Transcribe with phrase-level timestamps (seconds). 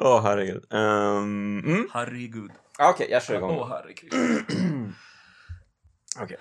[0.00, 0.64] Åh, herregud.
[0.70, 1.88] Um, mm.
[1.92, 2.50] Herregud.
[2.78, 3.58] Okej, jag kör igång.
[3.58, 4.12] Åh, herregud.
[6.20, 6.36] Okej.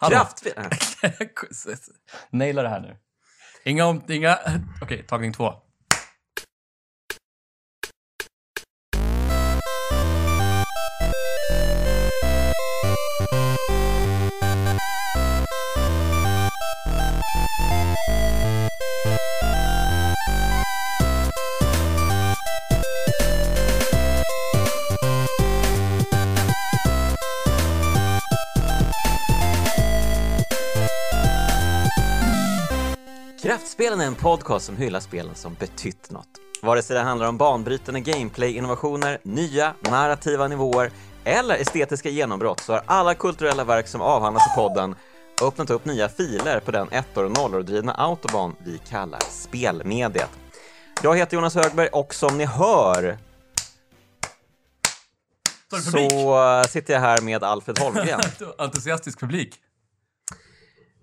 [0.08, 0.52] Kraftspel...
[0.56, 0.70] äh.
[2.30, 2.96] Naila det här nu.
[3.64, 4.02] Inga om...
[4.08, 4.38] Inga...
[4.82, 5.54] Okej, tagning två.
[33.56, 36.28] Kraftspelen är en podcast som hyllar spelen som betytt något.
[36.62, 40.90] Vare sig det handlar om banbrytande gameplay-innovationer, nya narrativa nivåer
[41.24, 44.94] eller estetiska genombrott så har alla kulturella verk som avhandlas i podden
[45.42, 50.30] öppnat upp nya filer på den ettor och nollor drivna autobahn vi kallar spelmediet.
[51.02, 53.18] Jag heter Jonas Högberg och som ni hör
[55.70, 58.20] så sitter jag här med Alfred Holmgren.
[58.58, 59.60] Entusiastisk publik.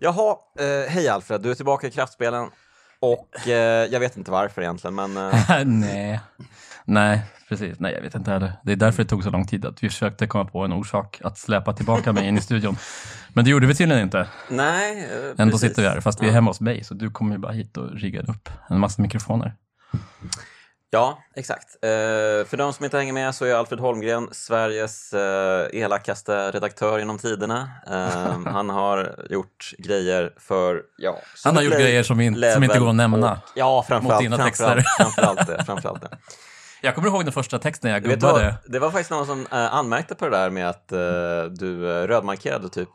[0.04, 2.50] Jaha, eh, hej Alfred, du är tillbaka i Kraftspelen
[3.00, 6.20] och eh, jag vet inte varför egentligen, men eh, Nej.
[6.86, 7.80] Nej, precis.
[7.80, 8.54] Nej, jag vet inte heller.
[8.64, 9.66] Det är därför det tog så lång tid.
[9.66, 12.78] Att vi försökte komma på en orsak att släpa tillbaka mig in i studion.
[13.34, 14.28] Men det gjorde vi tydligen inte.
[14.50, 15.04] nej.
[15.04, 15.70] eh, Ändå precis.
[15.70, 16.84] sitter vi här, fast vi är hemma hos mig.
[16.84, 19.54] Så du kommer ju bara hit och riggar upp en massa mikrofoner.
[20.94, 21.76] Ja, exakt.
[21.82, 21.90] Eh,
[22.48, 27.18] för de som inte hänger med så är Alfred Holmgren Sveriges eh, elakaste redaktör genom
[27.18, 27.70] tiderna.
[27.88, 31.20] Eh, han har gjort grejer för, ja...
[31.44, 33.32] Han har gjort grejer som, in, som inte går att nämna.
[33.32, 35.04] Och, ja, framförallt, dina framförallt, texter.
[35.04, 35.66] framförallt det.
[35.66, 36.18] Framförallt det.
[36.82, 38.36] Jag kommer ihåg den första texten jag Vet du vad?
[38.36, 38.56] gubbade.
[38.66, 40.88] Det var faktiskt någon som anmärkte på det där med att
[41.60, 42.90] du rödmarkerade typ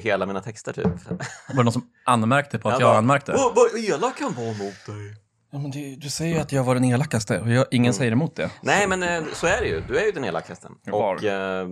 [0.00, 0.86] hela mina texter typ.
[0.86, 3.32] Var det någon som anmärkte på att Han jag bara, anmärkte?
[3.32, 5.27] Vad elak han var mot dig.
[5.50, 8.12] Ja, men det, du säger ju att jag var den elakaste och jag, ingen säger
[8.12, 8.50] emot det.
[8.60, 9.80] Nej, men eh, så är det ju.
[9.80, 10.68] Du är ju den elakaste.
[10.90, 11.68] Och eh,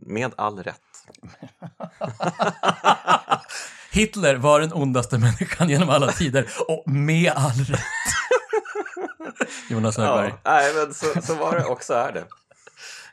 [0.00, 0.80] med all rätt.
[3.92, 7.80] Hitler var den ondaste människan genom alla tider och med all rätt.
[9.70, 10.32] Jonas Högberg.
[10.42, 12.24] Ja, nej, men så, så var det och så är det.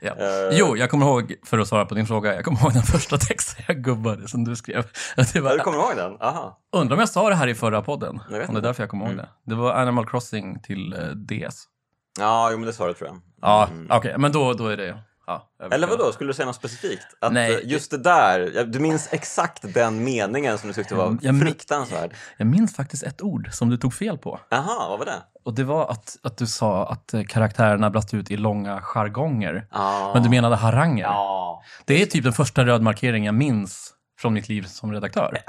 [0.04, 0.12] Ja.
[0.12, 0.50] Eh.
[0.58, 3.18] Jo, jag kommer ihåg, för att svara på din fråga, jag kommer ihåg den första
[3.18, 4.84] texten jag gubbade som du skrev.
[5.16, 6.18] Det Ja, var, du kommer ihåg den?
[6.22, 6.60] Aha.
[6.76, 8.20] undrar om jag sa det här i förra podden?
[8.48, 9.26] Om det är därför jag kommer ihåg Mm.
[9.46, 9.50] det.
[9.52, 11.00] Det var Animal Crossing till eh,
[11.50, 11.64] DS.
[12.20, 13.22] Ja, jo, men det sa du tror jag.
[13.42, 13.88] Ja, Mm.
[13.92, 14.98] okej, men då, då är det...
[15.28, 15.90] Ja, Eller överskrivet.
[15.90, 16.12] vad då?
[16.14, 17.04] Skulle du säga något specifikt?
[17.22, 17.54] Att Nej.
[17.56, 21.46] eh, just det där, du minns exakt den meningen som du tyckte var Jag min-
[21.46, 22.14] fruktansvärd.
[22.38, 24.40] Jag minns faktiskt ett ord som du tog fel på.
[24.50, 25.22] Jaha, vad var det?
[25.46, 29.68] Och det var att, att du sa att eh, karaktärerna brast ut i långa jargonger.
[29.72, 30.12] Ja.
[30.14, 31.04] Men du menade haranger.
[31.04, 31.64] Ja.
[31.86, 35.38] Det är typ den första rödmarkeringen jag minns från mitt liv som redaktör.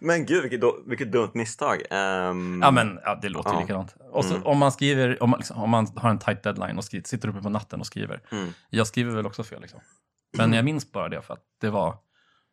[0.00, 1.82] Men gud, vilket, vilket dumt misstag.
[1.90, 3.60] Ehm, Ja, men ja, det låter ju Ja.
[3.60, 3.94] likadant.
[4.12, 4.46] Och så, Mm.
[4.46, 7.28] om, man skriver, om, man, liksom, om man har en tight deadline och skriver, sitter
[7.28, 8.20] uppe på natten och skriver.
[8.32, 8.52] Mm.
[8.70, 9.60] Jag skriver väl också fel.
[9.60, 9.80] Liksom.
[10.36, 11.96] Men jag minns bara det för att det var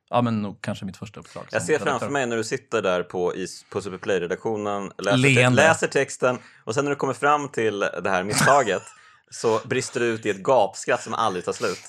[0.09, 1.43] ja, men nog kanske mitt första uppdrag.
[1.51, 5.55] Jag ser framför mig när du sitter där på, i, på Superplay-redaktionen, läser, Leende.
[5.61, 8.81] läser texten och sen när du kommer fram till det här misstaget
[9.31, 11.79] så brister du ut i ett gapskratt som aldrig tar slut.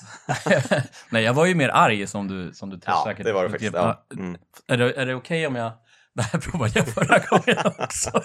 [1.09, 3.49] Nej, jag var ju mer arg som du, som du Ja, säkert det var det
[3.49, 3.73] faktiskt.
[3.73, 4.05] Ja.
[4.13, 4.37] Mm.
[4.67, 5.71] Är det, är det okej om jag...
[6.15, 8.23] Det här provade jag förra gången också.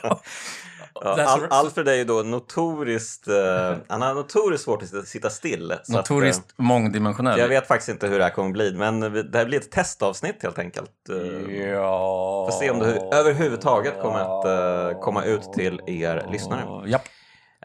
[0.94, 5.75] Ja, Al Alfred är ju då notoriskt, eh, han har notoriskt svårt att sitta- still.
[5.88, 7.38] Notoriskt Att, mångdimensionell.
[7.38, 9.70] eh, jag vet faktiskt inte hur det här kommer bli, men det här blir ett
[9.70, 10.91] testavsnitt helt enkelt.
[11.10, 12.47] Eh, Ja...
[12.50, 14.44] Får se om det hu- överhuvudtaget kommer att
[14.93, 16.88] eh, komma ut till er lyssnare.
[16.91, 17.03] Japp.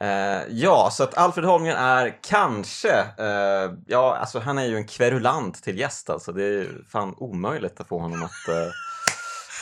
[0.01, 4.87] Eh, ja, så att Alfred Holmgren är kanske, eh, ja alltså han är ju en
[4.87, 6.31] kverulant till gäst alltså.
[6.31, 8.71] Det är ju fan omöjligt att få honom att eh,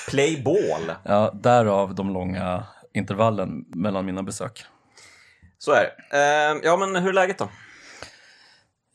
[0.10, 0.96] play ball.
[1.04, 4.66] Ja, därav de långa intervallen mellan mina besök.
[5.58, 6.18] Så är det.
[6.18, 7.50] Eh, ja, men hur är läget då?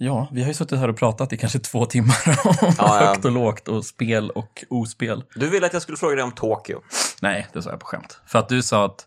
[0.00, 3.06] Ja, vi har ju suttit här och pratat i kanske två timmar om Ja, ja.
[3.06, 5.24] högt och lågt och spel och ospel.
[5.34, 6.80] Du ville att jag skulle fråga dig om Tokyo.
[7.22, 8.20] Nej, det sa jag på skämt.
[8.26, 9.06] För att du sa att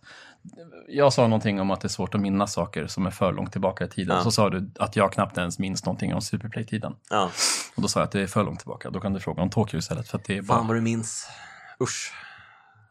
[0.87, 3.51] jag sa någonting om att det är svårt att minnas saker som är för långt
[3.51, 4.17] tillbaka i tiden.
[4.17, 4.23] Ja.
[4.23, 6.95] Så sa du att jag knappt ens minns någonting om Superplay-tiden.
[7.09, 7.29] Ja.
[7.75, 8.89] Och då sa jag att det är för långt tillbaka.
[8.89, 10.07] Då kan du fråga om Tokyo istället.
[10.09, 10.57] För att det är bara...
[10.57, 11.27] Fan vad du minns.
[11.81, 12.13] Usch.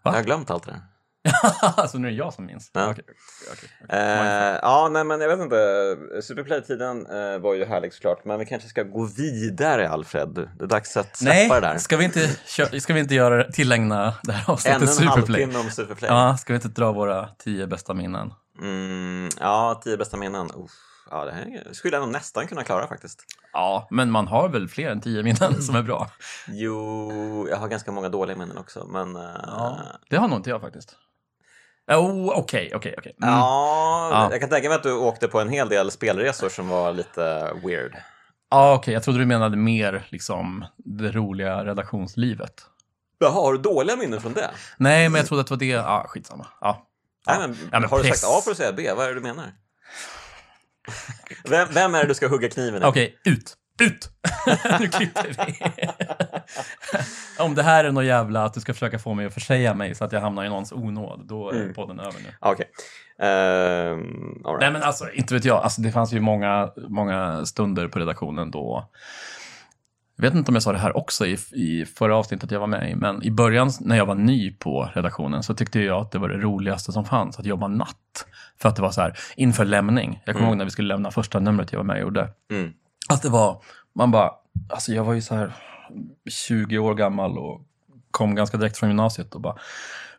[0.03, 0.11] Va?
[0.11, 0.81] Jag har glömt allt det där.
[1.63, 2.71] alltså nu är det jag som minns.
[2.75, 2.91] Ja.
[2.91, 3.05] Okej,
[3.53, 3.99] okej, okej.
[3.99, 5.97] Eh, ja, nej men jag vet inte.
[6.23, 10.35] Superplay-tiden eh, var ju härlig såklart, men vi kanske ska gå vidare Alfred.
[10.59, 11.79] Det är dags att släppa Nej, det där.
[11.79, 12.29] ska vi inte,
[12.81, 15.43] ska vi inte göra, tillägna det här avsnittet en Superplay?
[15.43, 16.11] halvtimme om Superplay.
[16.11, 18.33] Ja, ska vi inte dra våra tio bästa minnen?
[18.63, 20.47] Mm, ja, tio bästa minnen.
[20.47, 20.71] Uff,
[21.11, 23.25] ja, det här skulle jag nog nästan kunna klara faktiskt.
[23.53, 26.11] Ja, men man har väl fler än tio minnen som är bra?
[26.49, 29.17] Jo, jag har ganska många dåliga minnen också, men...
[29.17, 29.79] eh, Ja,
[30.11, 30.97] det har nog inte jag faktiskt.
[31.97, 33.17] Oh, Okej, okej, okej.
[33.23, 33.35] Mm.
[33.35, 34.29] Ja, Ja.
[34.31, 37.53] jag kan tänka mig att du åkte på en hel del spelresor som var lite
[37.65, 37.97] weird.
[38.51, 38.95] Ja, okej.
[38.95, 42.53] Jag trodde du menade mer liksom det roliga redaktionslivet.
[43.19, 44.51] Jaha, har du dåliga minnen från det?
[44.77, 45.67] Nej, men jag trodde att det var det.
[45.67, 46.47] Ja, skitsamma.
[46.61, 46.87] Ja.
[47.27, 48.21] Nej, men, Ja, men har du press.
[48.21, 48.91] sagt A för att säga B?
[48.97, 49.53] Vad är det du menar?
[51.45, 52.87] Vem, vem är det du ska hugga kniven i?
[52.87, 53.55] Okej, ut!
[53.83, 54.11] Ut!
[54.81, 55.89] nu klipper vi.
[57.41, 59.95] Om det här är något jävla att du ska försöka få mig att försäga mig
[59.95, 61.75] så att jag hamnar i någons onåd, då är Mm.
[61.75, 62.35] podden över nu.
[62.41, 62.67] Okej.
[63.19, 64.61] Ehm, all right.
[64.61, 65.63] Nej men alltså, inte vet jag.
[65.63, 68.91] Alltså, det fanns ju många, många stunder på redaktionen då.
[70.17, 72.67] Jag vet inte om jag sa det här också i, i förra avsnittet jag var
[72.67, 76.11] med i, men i början när jag var ny på redaktionen så tyckte jag att
[76.13, 78.27] det var det roligaste som fanns, att jobba natt.
[78.61, 80.23] För att det var så här, inför lämning.
[80.25, 80.49] Jag kommer Mm.
[80.49, 82.29] ihåg när vi skulle lämna första numret jag var med och gjorde.
[82.51, 82.73] Mm.
[83.09, 83.63] Att det var,
[83.95, 84.31] man bara,
[84.69, 85.53] alltså jag var ju så här
[86.31, 87.61] 20 år gammal och
[88.11, 89.57] kom ganska direkt från gymnasiet och bara,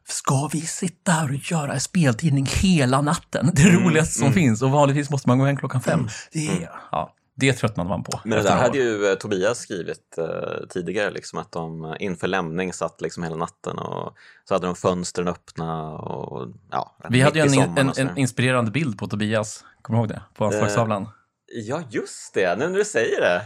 [0.08, 3.52] ska vi sitta här och göra en speltidning hela natten?
[3.54, 4.34] Det Mm, roligaste som mm.
[4.34, 6.08] finns och vanligtvis måste man gå hem klockan fem.
[6.32, 8.20] Det, är, ja, det tröttnade man på.
[8.24, 12.28] Men det där hade ju eh, Tobias skrivit eh, tidigare, liksom, att de eh, inför
[12.28, 14.14] lämning satt liksom hela natten och
[14.46, 19.00] så hade de fönstren öppna och ja, Vi hade ju en, en, en inspirerande bild
[19.00, 20.22] på Tobias, kommer du ihåg det?
[20.36, 21.08] På anslagstavlan.
[21.54, 23.42] Ja, just det, nu när du säger det.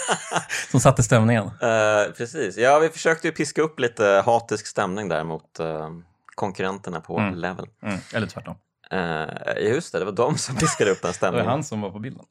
[0.70, 1.44] Som satte stämningen.
[1.44, 5.90] Eh, precis, ja vi försökte ju piska upp lite hatisk stämning där mot eh,
[6.34, 7.34] konkurrenterna på Mm.
[7.34, 7.66] Level.
[7.82, 8.56] Mm, eller tvärtom.
[8.92, 11.46] Uh, just det, det var de som piskade upp den Det var stämningen.
[11.46, 12.24] han som var på bilden.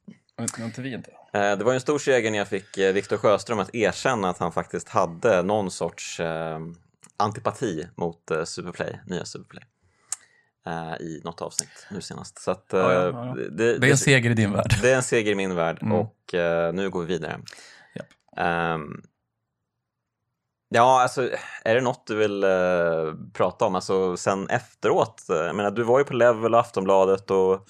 [0.59, 1.09] Inte, vi inte.
[1.31, 4.37] Det var ju en stor seger när jag fick uh, Viktor Sjöström att erkänna att
[4.37, 6.21] han faktiskt hade någon sorts
[7.17, 9.63] antipati mot uh, Superplay, nya Superplay.
[10.65, 12.39] Eh, I något avsnitt nu senast.
[12.41, 13.35] Så att, eh, Ja, ja, ja.
[13.51, 14.73] Det, Det är en seger i din värld.
[14.81, 15.93] det är en seger i min värld Mm.
[15.97, 17.39] och eh, nu går vi vidare.
[18.37, 19.01] Ehm,
[20.69, 21.29] ja, alltså
[21.63, 22.49] är det något du vill eh,
[23.33, 23.75] prata om?
[23.75, 25.29] Alltså sen efteråt?
[25.29, 27.67] eh, Jag menar, du var ju på Level och Aftonbladet och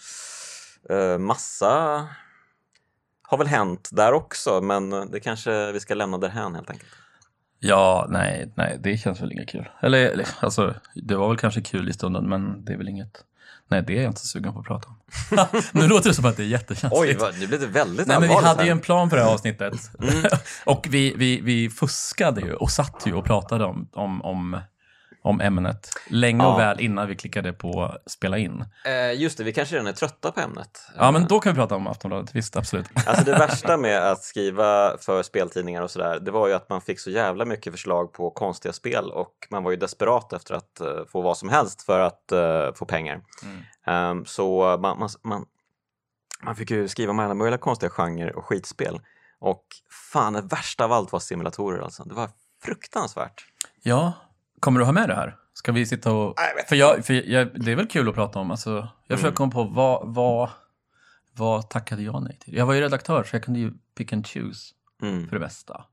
[1.19, 2.07] massa
[3.27, 6.91] har väl hänt där också, men det kanske vi ska lämna därhän helt enkelt.
[7.67, 9.69] Ja, nej, nej, det känns väl inget kul.
[9.81, 13.23] Eller, eller, alltså, det var väl kanske kul i stunden, men det är väl inget...
[13.67, 14.95] Nej, det är jag inte så sugen på att prata om.
[15.71, 17.01] nu låter det som att det är jättekänsligt.
[17.01, 18.65] Oj, vad, nu blev det väldigt Nej, men vi hade här.
[18.65, 19.73] ju en plan för det här avsnittet.
[19.99, 20.23] Mm.
[20.65, 24.57] och vi, vi, vi fuskade ju och satt ju och pratade om, om, om,
[25.25, 26.53] om ämnet länge Ja.
[26.53, 28.65] och väl innan vi klickade på spela in.
[28.85, 30.87] Eh, just det, vi kanske redan är trötta på ämnet.
[30.97, 32.35] Ja, men då kan vi prata om Aftonbladet.
[32.35, 32.85] Visst, absolut.
[33.05, 36.81] Alltså det värsta med att skriva för speltidningar och sådär, det var ju att man
[36.81, 40.79] fick så jävla mycket förslag på konstiga spel och man var ju desperat efter att
[40.79, 43.21] eh, få vad som helst för att eh, få pengar.
[43.43, 43.61] Mm.
[43.85, 45.45] Ehm, så man, man, man,
[46.43, 48.99] man fick ju skriva med alla möjliga konstiga genrer och skitspel.
[49.39, 49.65] Och
[50.11, 52.03] fan, det värsta av allt var simulatorer alltså.
[52.03, 52.29] Det var
[52.63, 53.45] fruktansvärt.
[53.81, 54.13] Ja,
[54.59, 55.35] kommer du ha med det här?
[55.53, 56.33] Ska vi sitta och...
[56.57, 58.51] Jag För, jag, för jag, det är väl kul att prata om.
[58.51, 58.79] Alltså, jag
[59.09, 59.17] Mm.
[59.17, 60.49] försöker komma på vad, vad,
[61.33, 62.53] vad tackade jag nej till?
[62.55, 64.71] Jag var ju redaktör så jag kunde ju pick and choose
[65.01, 65.27] Mm.
[65.29, 65.85] för det mesta.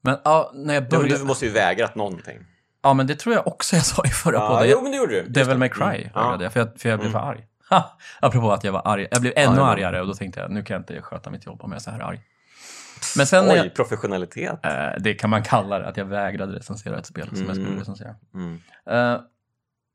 [0.00, 1.18] Men ja, när jag Ja, började...
[1.18, 2.38] du måste ju vägrat någonting.
[2.82, 4.70] Ja, men det tror jag också jag sa i förra Ja, podden.
[4.70, 5.28] jo, men det gjorde du.
[5.28, 5.58] Devil.
[5.58, 5.96] May Cry Mm.
[6.14, 7.22] vägrade jag, för jag, för jag blev Mm.
[7.22, 7.46] för arg.
[7.70, 7.98] Ha!
[8.20, 9.08] Apropå att jag var arg.
[9.10, 9.66] Jag blev ännu Ja, ja.
[9.72, 11.82] argare och då tänkte jag, nu kan jag inte sköta mitt jobb om jag är
[11.82, 12.20] så här arg.
[13.16, 14.64] Men sen Oj, jag, professionalitet.
[14.66, 17.66] eh, det kan man kalla det, att jag vägrade recensera ett spel som jag skulle
[17.68, 17.78] Mm.
[17.78, 18.14] recensera.
[18.34, 18.60] Mm.
[18.90, 19.20] Eh,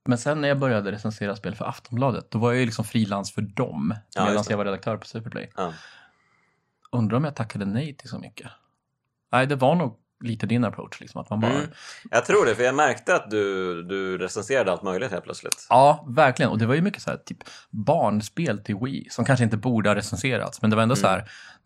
[0.09, 3.33] men sen när jag började recensera spel för Aftonbladet, då var jag ju liksom frilans
[3.33, 3.95] för dem.
[4.15, 5.51] Ja, medan jag var redaktör på Superplay.
[5.55, 5.73] Ja.
[6.91, 8.51] Undrar om jag tackade nej till så mycket.
[9.31, 11.51] Nej, det var nog lite din approach, liksom, att man bara...
[11.53, 11.65] Mm.
[12.11, 15.67] Jag tror det, för jag märkte att du, du recenserade allt möjligt helt plötsligt.
[15.69, 16.51] Ja, verkligen.
[16.51, 17.37] Och det var ju mycket så här, typ
[17.69, 21.01] barnspel till Wii, som kanske inte borde ha recenserats, men det var ändå Mm.
[21.01, 21.17] så här,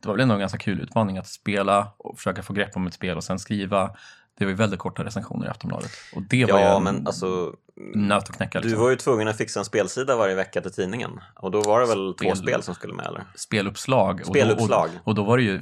[0.01, 2.87] det var väl ändå en ganska kul utmaning att spela och försöka få grepp om
[2.87, 3.89] ett spel och sen skriva.
[4.37, 5.91] Det var ju väldigt korta recensioner i Aftonbladet.
[6.15, 7.53] Och det var ju en men alltså,
[7.95, 8.59] nöt att knäcka.
[8.61, 8.83] du Liksom.
[8.83, 11.11] var ju tvungen att fixa en spelsida varje vecka till tidningen.
[11.35, 13.23] Och då var det väl två Spel- spel som skulle med, eller?
[13.35, 14.25] Speluppslag.
[14.25, 14.83] Speluppslag.
[14.83, 15.61] Och då, och, och då var det ju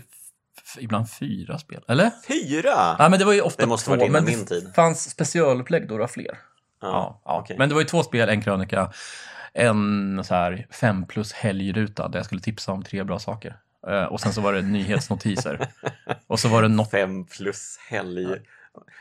[0.80, 1.82] ibland fyra spel.
[1.88, 2.12] Eller?
[2.28, 2.96] Fyra!
[3.00, 3.96] Ja, men det var ju ofta Det måste två.
[3.96, 4.72] varit men min det tid.
[4.76, 6.38] fanns specialupplägg då det var fler.
[6.82, 7.40] Ja, ja.
[7.40, 7.56] okej.
[7.60, 8.92] Men det var ju två spel, en krönika,
[9.54, 13.56] en så här fem plus helgruta där jag skulle tipsa om tre bra saker.
[13.88, 15.68] Eh, och sen så var det nyhetsnotiser.
[16.28, 18.28] och så var det något, Fem plus helg.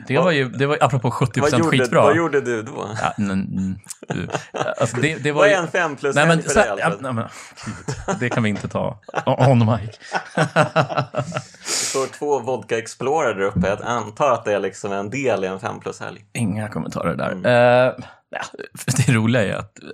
[0.09, 2.03] Det var ju, det var apropå 70% Vad gjorde, skitbra.
[2.03, 2.89] vad gjorde du då?
[3.03, 3.79] Ja, n- n-.
[4.81, 7.13] Alltså det, det var Vad är en fem plus Nej men, för dig, ja, nej,
[7.13, 7.25] men
[7.67, 9.99] gud, det kan vi inte ta on mic.
[10.35, 13.69] Det står två Vodka Explorer där uppe.
[13.69, 16.25] Jag antar att det är liksom en del i en fem plus helg.
[16.33, 17.31] Inga kommentarer där.
[17.33, 18.03] Mm.
[18.31, 18.41] Ja,
[19.07, 19.85] det roliga är att, eh,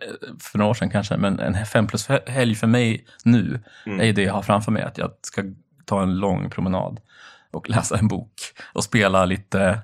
[0.40, 4.00] för några år sedan kanske, men en fem plus helg för mig nu Mm.
[4.00, 5.42] är det jag har framför mig, att jag ska
[5.84, 7.00] ta en lång promenad
[7.50, 8.32] och läsa en bok
[8.72, 9.80] och spela lite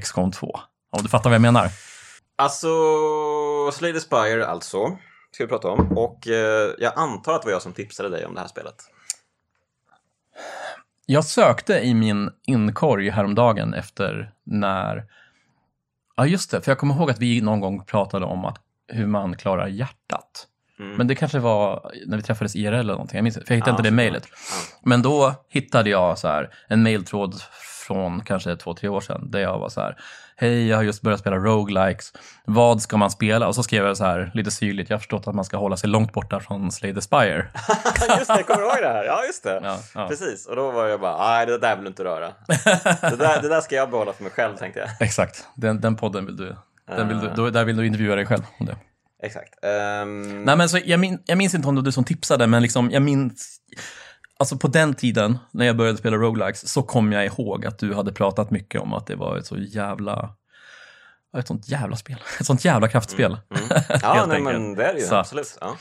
[0.00, 0.60] XCOM 2.
[0.90, 1.70] Om du fattar vad jag menar.
[2.36, 2.68] Alltså,
[3.80, 4.98] the Spire alltså,
[5.30, 5.98] ska vi prata om.
[5.98, 8.74] Och eh, jag antar att det var jag som tipsade dig om det här spelet.
[11.06, 15.04] Jag sökte i min inkorg häromdagen efter när...
[16.16, 16.60] Ja, just det.
[16.60, 20.48] För jag kommer ihåg att vi någon gång pratade om att hur man klarar hjärtat.
[20.80, 20.96] Mm.
[20.96, 23.16] Men det kanske var när vi träffades IRL eller någonting.
[23.16, 24.28] Jag minns inte, för jag hittade Ja, inte det mejlet.
[24.30, 24.78] Ja.
[24.84, 27.34] Men då hittade jag så här, en mejltråd
[27.86, 29.96] från kanske två, tre år sedan där jag var så här,
[30.36, 32.12] hej, jag har just börjat spela roguelikes.
[32.44, 33.48] Vad ska man spela?
[33.48, 35.76] Och så skrev jag så här, lite syrligt, jag har förstått att man ska hålla
[35.76, 37.46] sig långt borta från Slay the Spire.
[38.18, 39.04] just det, kommer du ihåg det här?
[39.04, 39.60] Ja, just det.
[39.64, 40.08] Ja, ja.
[40.08, 42.26] Precis, och då var jag bara, nej det där vill du inte röra.
[43.10, 44.88] det, där, det där ska jag behålla för mig själv, tänkte jag.
[45.00, 46.56] Exakt, den, den podden vill du,
[46.96, 47.34] den vill du, Ah.
[47.34, 48.76] då, där vill du intervjua dig själv om det.
[49.24, 49.64] Exakt.
[49.64, 52.46] Ehm, Nej, men så jag, min, jag minns inte om det var du som tipsade,
[52.46, 53.60] men liksom, jag minns...
[54.38, 57.94] Alltså på den tiden, när jag började spela roguelikes, så kom jag ihåg att du
[57.94, 60.34] hade pratat mycket om att det var ett så jävla...
[61.32, 62.16] ja, Ett sånt jävla spel.
[62.40, 63.36] Ett sånt jävla kraftspel.
[63.50, 63.82] mm.
[64.02, 65.58] Ja, helt nej, men det är det ju, Så absolut.
[65.60, 65.76] Ja.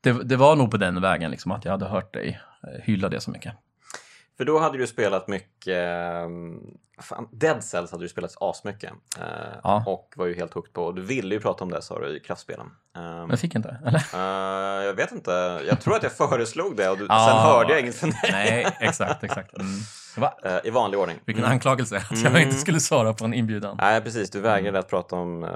[0.00, 3.08] Det, det var nog på den vägen, liksom, att jag hade hört dig eh, hylla
[3.08, 3.54] det så mycket.
[4.42, 5.68] För då hade du spelat mycket...
[5.76, 6.60] ehm,
[7.00, 8.92] Fan, Dead Cells hade du spelat asmycket.
[9.18, 9.24] eh,
[9.62, 9.84] Ja.
[9.86, 10.92] Och var ju helt hooked på.
[10.92, 12.66] Du ville ju prata om det sa du i kraftspelen.
[12.96, 14.02] Ehm, Men jag fick inte, eller?
[14.14, 15.30] eh, jag vet inte.
[15.68, 17.26] Jag tror att jag föreslog det och du, Ja.
[17.28, 18.18] sen hörde jag inget från dig.
[18.32, 19.58] Nej, exakt, exakt.
[19.58, 19.68] Mm.
[20.16, 20.34] Va?
[20.44, 21.18] Eh, I vanlig ordning.
[21.24, 21.52] Vilken Mm.
[21.52, 22.42] anklagelse, att jag Mm.
[22.42, 23.76] inte skulle svara på en inbjudan.
[23.80, 24.30] Nej, precis.
[24.30, 25.50] Du vägrade att prata om eh,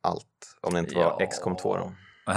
[0.00, 0.56] allt.
[0.60, 1.26] Om det inte var Ja.
[1.26, 1.92] XCOM 2 då.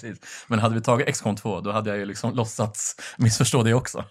[0.00, 0.44] Precis.
[0.46, 4.04] Men hade vi tagit XCOM 2, då hade jag ju liksom låtsats missförstå det också.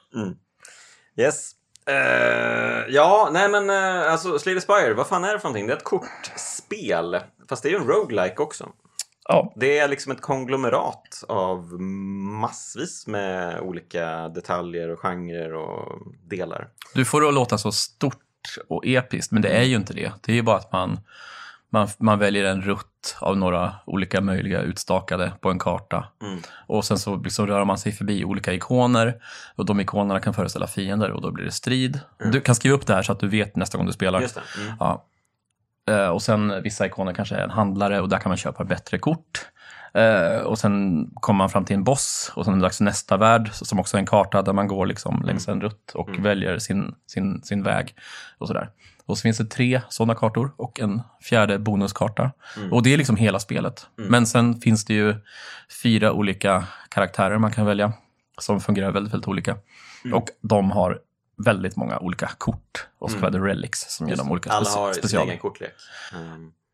[1.17, 1.51] Yes.
[1.87, 5.67] Eh, ja, nej men uh, alltså Slay the Spire, vad fan är det för någonting?
[5.67, 7.19] Det är ett kortspel.
[7.49, 8.69] Fast det är ju en roguelike också.
[9.27, 11.81] Ja, Det är liksom ett konglomerat av
[12.41, 16.67] massvis med olika detaljer och genrer och delar.
[16.93, 18.21] Du får det att låta så stort
[18.69, 20.11] och episkt, men det är ju inte det.
[20.21, 20.99] Det är ju bara att man,
[21.69, 26.07] man, man väljer en rutt av några olika möjliga utstakade på en karta.
[26.21, 26.39] Mm.
[26.67, 29.13] Och sen så liksom rör man sig förbi olika ikoner
[29.55, 31.99] och de ikonerna kan föreställa fiender och då blir det strid.
[32.31, 34.19] Du kan skriva upp det här så att du vet nästa gång du spelar.
[34.19, 34.73] Mm.
[34.79, 35.05] Ja.
[35.87, 38.97] Eh, Och sen vissa ikoner kanske är en handlare och där kan man köpa bättre
[38.97, 39.47] kort.
[39.95, 42.83] Eh, och sen kommer man fram till en boss och sen är det dags för
[42.83, 46.09] nästa värld som också är en karta där man går liksom längs en rutt och
[46.09, 46.23] Mm.
[46.23, 47.95] väljer sin, sin, sin väg.
[48.37, 48.69] Och sådär.
[49.05, 52.31] Och så finns det tre sådana kartor och en fjärde bonuskarta.
[52.57, 52.73] Mm.
[52.73, 53.87] Och det är liksom hela spelet.
[53.95, 55.15] Men sen finns det ju
[55.83, 57.93] fyra olika karaktärer man kan välja
[58.37, 59.57] som fungerar väldigt, väldigt olika.
[60.05, 60.17] Mm.
[60.17, 60.99] Och de har
[61.45, 64.93] väldigt många olika kort och så kallade relics som ger dem olika Alla speci- har
[64.93, 65.27] sin specialer.
[65.27, 65.73] egen kortlek.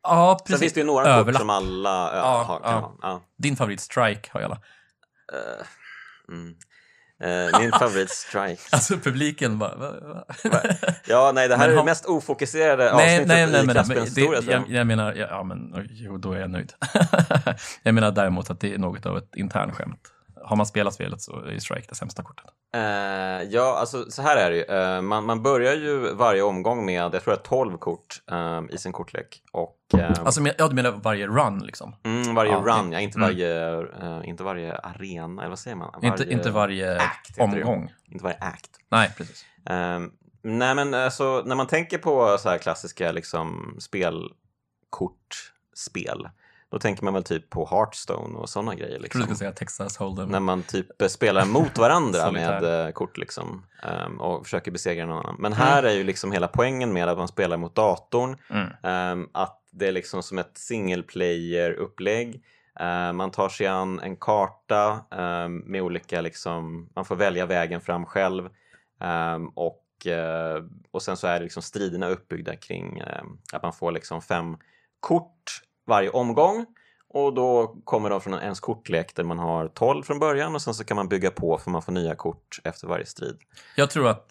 [0.04, 0.60] Ja, Sen precis.
[0.60, 1.40] finns det ju några kort Överlapp.
[1.40, 2.60] som alla Ja, har.
[2.64, 2.98] Ja.
[3.02, 3.22] Ja.
[3.38, 4.62] Din favorit Strike har jag alla.
[5.34, 6.56] Eh, mm.
[7.24, 8.62] Eh, min favorit Strike.
[8.72, 9.76] Alltså publiken bara...
[9.76, 10.24] Va, va?
[11.08, 14.02] Ja, nej, det här Men är det mest ofokuserade nej, avsnittet nej, nej, i det,
[14.02, 14.42] historia.
[14.52, 14.88] jag, jag.
[14.88, 16.74] menar, ja, men jo, då är jag nöjd.
[17.84, 20.12] jag menar däremot att det är något av ett internskämt.
[20.44, 22.46] Har man spelat spelet så är Strike det sämsta kortet.
[22.74, 22.82] Eh,
[23.50, 24.64] ja, alltså så här är det ju.
[24.64, 28.62] Eh, man, man börjar ju varje omgång med, jag tror det är 12 kort eh,
[28.70, 29.42] i sin kortlek.
[29.52, 31.96] Och eh, Alltså, ja, du menar varje run liksom?
[32.04, 33.30] mm, varje ja, run, ja, inte, mm.
[33.30, 36.04] varje, eh, inte varje arena, eller vad säger man?
[36.04, 37.94] Inte, inte varje act omgång.
[38.06, 38.72] Inte varje act.
[38.90, 39.46] Nej, precis.
[39.66, 46.30] Ehm, nej men alltså, när man tänker på så här klassiska liksom, spelkortspel,
[46.72, 48.92] då tänker man väl typ på Hearthstone och sådana grejer.
[48.92, 49.22] Jag trodde du Liksom.
[49.22, 50.26] skulle säga Texas Hold'em.
[50.32, 55.36] När man typ spelar mot varandra med kort liksom, ehm, och försöker besegra någon annan.
[55.40, 58.68] Men här är ju liksom hela poängen med att man spelar mot datorn, Mm.
[58.84, 62.44] ehm, att det är liksom som ett single player-upplägg.
[62.80, 65.06] Ehm, man tar sig an en karta
[65.66, 68.50] med olika, liksom, man får välja vägen fram själv.
[69.56, 73.02] Och, eh, och sen så är det liksom striderna uppbyggda kring
[73.54, 74.58] att man får liksom fem
[75.00, 76.66] kort varje omgång.
[77.14, 80.74] Och då kommer de från ens kortlek där man har 12 från början och sen
[80.74, 83.38] så kan man bygga på för man får nya kort efter varje strid.
[83.76, 84.28] Jag tror att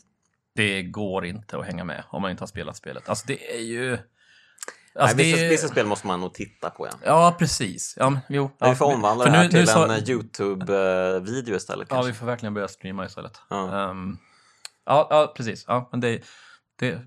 [0.54, 3.08] det går inte att hänga med om man inte har spelat spelet.
[3.08, 3.98] Alltså det är ju...
[4.94, 5.48] Alltså, Nej, det vissa, är...
[5.50, 6.86] vissa spel måste man nog titta på.
[6.86, 6.92] Ja.
[7.04, 7.94] Ja, precis.
[7.96, 8.50] Ja, men, jo.
[8.58, 11.86] Ja, vi får omvandla det här nu- till nu en eh, YouTube-video istället.
[11.90, 12.12] Ja, Kanske.
[12.12, 13.40] vi får verkligen börja streama istället.
[13.50, 13.90] Ja.
[13.90, 14.18] Ehm,
[14.86, 15.64] ja, ja, precis.
[15.68, 16.22] Ja, men det,
[16.78, 16.98] det,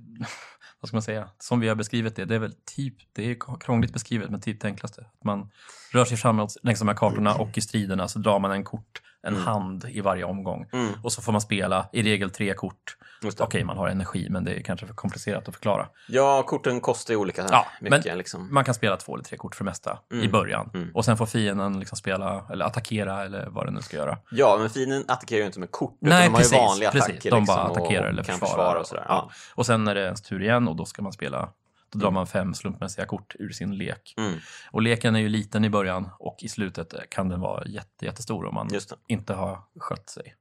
[0.83, 1.29] vad ska man säga?
[1.39, 4.61] Som vi har beskrivit det, det är väl typ, det är krångligt beskrivet, men typ
[4.61, 5.01] det enklaste.
[5.01, 5.49] Att man
[5.93, 9.01] rör sig framåt längs de här kartorna och i striderna så drar man en kort,
[9.23, 10.65] en hand i varje omgång.
[10.73, 12.97] Mm, Och så får man spela i regel tre kort.
[13.39, 15.87] Okej, man har energi, men det är kanske för komplicerat att förklara.
[16.07, 18.05] Ja, korten kostar ju olika Ja, mycket.
[18.05, 18.53] men- liksom.
[18.53, 20.69] Man kan spela två eller tre kort för det mesta i Mm, början.
[20.73, 20.91] mm.
[20.93, 24.17] Och sen får fienden liksom spela, eller attackera, eller vad det nu ska göra.
[24.31, 26.91] Ja, men fienden attackerar ju inte med kort, utan Nej, de har precis, ju vanliga
[26.91, 27.09] precis.
[27.09, 27.31] attacker.
[27.31, 28.49] De liksom, bara attackerar och eller försvarar.
[28.51, 29.05] försvara och sådär.
[29.07, 29.29] Ja.
[29.55, 31.49] Och sen är det ens tur igen och då ska man spela
[31.93, 34.13] Då drar man fem slumpmässiga kort ur sin lek.
[34.17, 34.39] Mm,
[34.71, 38.45] Och leken är ju liten i början och i slutet kan den vara jätte, jättestor
[38.45, 38.69] om man
[39.07, 40.35] inte har skött sig.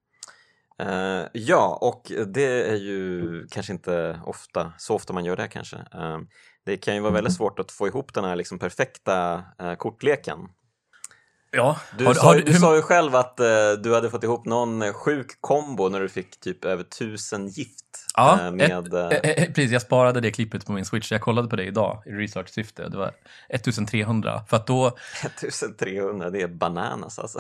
[0.79, 5.77] Eh, ja, och det är ju kanske inte ofta, så ofta man gör det kanske.
[5.77, 6.19] Eh,
[6.67, 10.39] det kan ju vara väldigt svårt att få ihop den här liksom perfekta eh, kortleken.
[11.51, 13.37] Ja, Du, har, sa, har, ju- du hur- sa ju själv att
[13.83, 18.02] du hade fått ihop någon sjuk kombo när du fick typ över tusen gift.
[18.17, 21.13] Ja, eh, med, eh, Eh, eh, Precis, jag sparade det klippet på min Switch.
[21.13, 22.89] Jag kollade på det idag i research-syfte.
[22.89, 23.11] Det var
[23.49, 24.43] 1300.
[24.49, 27.39] För att då, 1300, det är bananas alltså.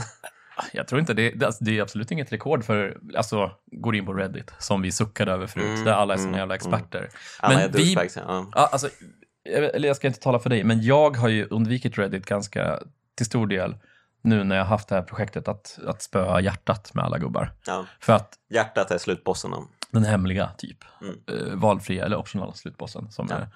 [0.72, 4.06] jag tror inte det, det, alltså, det är absolut inget rekord för, alltså, går in
[4.06, 7.08] på Reddit, som vi suckade över förut, Mm, där alla är såna mm, jävla experter.
[7.40, 8.46] Alla är Men vi, douchebags, ja.
[8.54, 8.88] ja, alltså,
[9.42, 12.80] jag- eller jag ska inte tala för dig, men jag har ju undvikit Reddit ganska
[13.16, 13.76] till stor del
[14.22, 17.52] nu när jag har haft det här projektet att, att spöa hjärtat med alla gubbar.
[17.66, 17.86] ja.
[18.00, 19.68] För att Hjärtat är slutbossen då.
[19.92, 21.16] Den hemliga typ, Mm.
[21.48, 23.10] eh, valfria eller optionala slutbossen.
[23.10, 23.36] Som Ja.
[23.36, 23.48] är,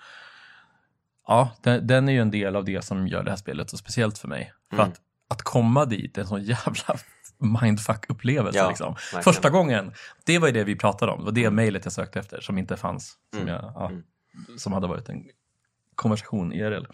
[1.26, 3.76] ja, den, den är ju en del av det som gör det här spelet så
[3.76, 4.52] speciellt för mig.
[4.70, 4.88] För Mm.
[4.88, 6.96] att, att komma dit är en sån jävla
[7.38, 8.58] mindfuck-upplevelse.
[8.58, 8.96] Ja, liksom.
[9.22, 9.92] Första gången,
[10.24, 11.18] det var ju det vi pratade om.
[11.18, 13.16] Det var det mejlet jag sökte efter som inte fanns.
[13.34, 13.54] Som, Mm.
[13.54, 14.02] jag, ja, Mm.
[14.58, 15.24] som hade varit en
[15.96, 16.86] konversation IRL.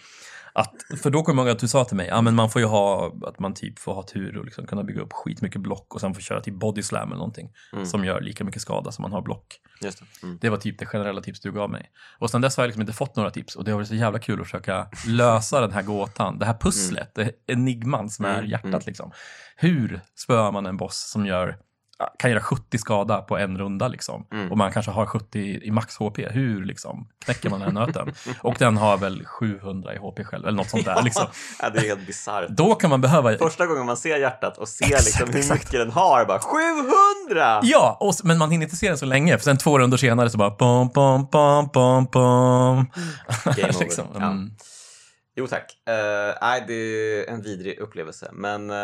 [0.55, 2.61] Att, för då kommer jag ihåg att du sa till mig, ja men man får
[2.61, 5.95] ju ha, att man typ får ha tur och liksom kunna bygga upp skitmycket block
[5.95, 7.87] och sen få köra typ body slam eller någonting Mm.
[7.87, 9.47] som gör lika mycket skada som man har block.
[9.83, 10.27] Just det.
[10.27, 10.39] Mm.
[10.41, 11.91] Det var typ det generella tips du gav mig.
[12.19, 13.95] Och sen dess har jag liksom inte fått några tips och det har varit så
[13.95, 18.39] jävla kul att försöka lösa den här gåtan, det här pusslet, det enigman som är
[18.39, 18.81] Mm, hjärtat mm.
[18.87, 19.13] liksom.
[19.57, 21.57] Hur spöar man en boss som gör
[22.19, 24.27] kan göra 70 skada på en runda liksom.
[24.33, 24.51] Mm.
[24.51, 26.19] Och man kanske har 70 i max HP.
[26.19, 28.15] Hur liksom knäcker man den här nöten?
[28.41, 31.03] och den har väl 700 i HP själv, eller något sånt där.
[31.03, 31.27] Liksom.
[31.63, 32.49] ja, det är helt bisarrt.
[32.49, 33.39] Då kan man behöva...
[33.39, 35.65] Första gången man ser hjärtat och ser Exakt, liksom hur exakt.
[35.65, 37.61] mycket den har, bara 700!
[37.63, 40.31] Ja, och, men man hinner inte se den så länge, för sen två runder senare
[40.31, 42.87] så bara bom, bom, bom, bom, bom.
[43.45, 43.79] Game over.
[43.81, 44.07] liksom.
[44.15, 44.27] Ja.
[44.27, 44.51] mm.
[45.37, 45.77] Jo tack.
[45.89, 48.29] Eh, nej, det är en vidrig upplevelse.
[48.33, 48.77] Men eh,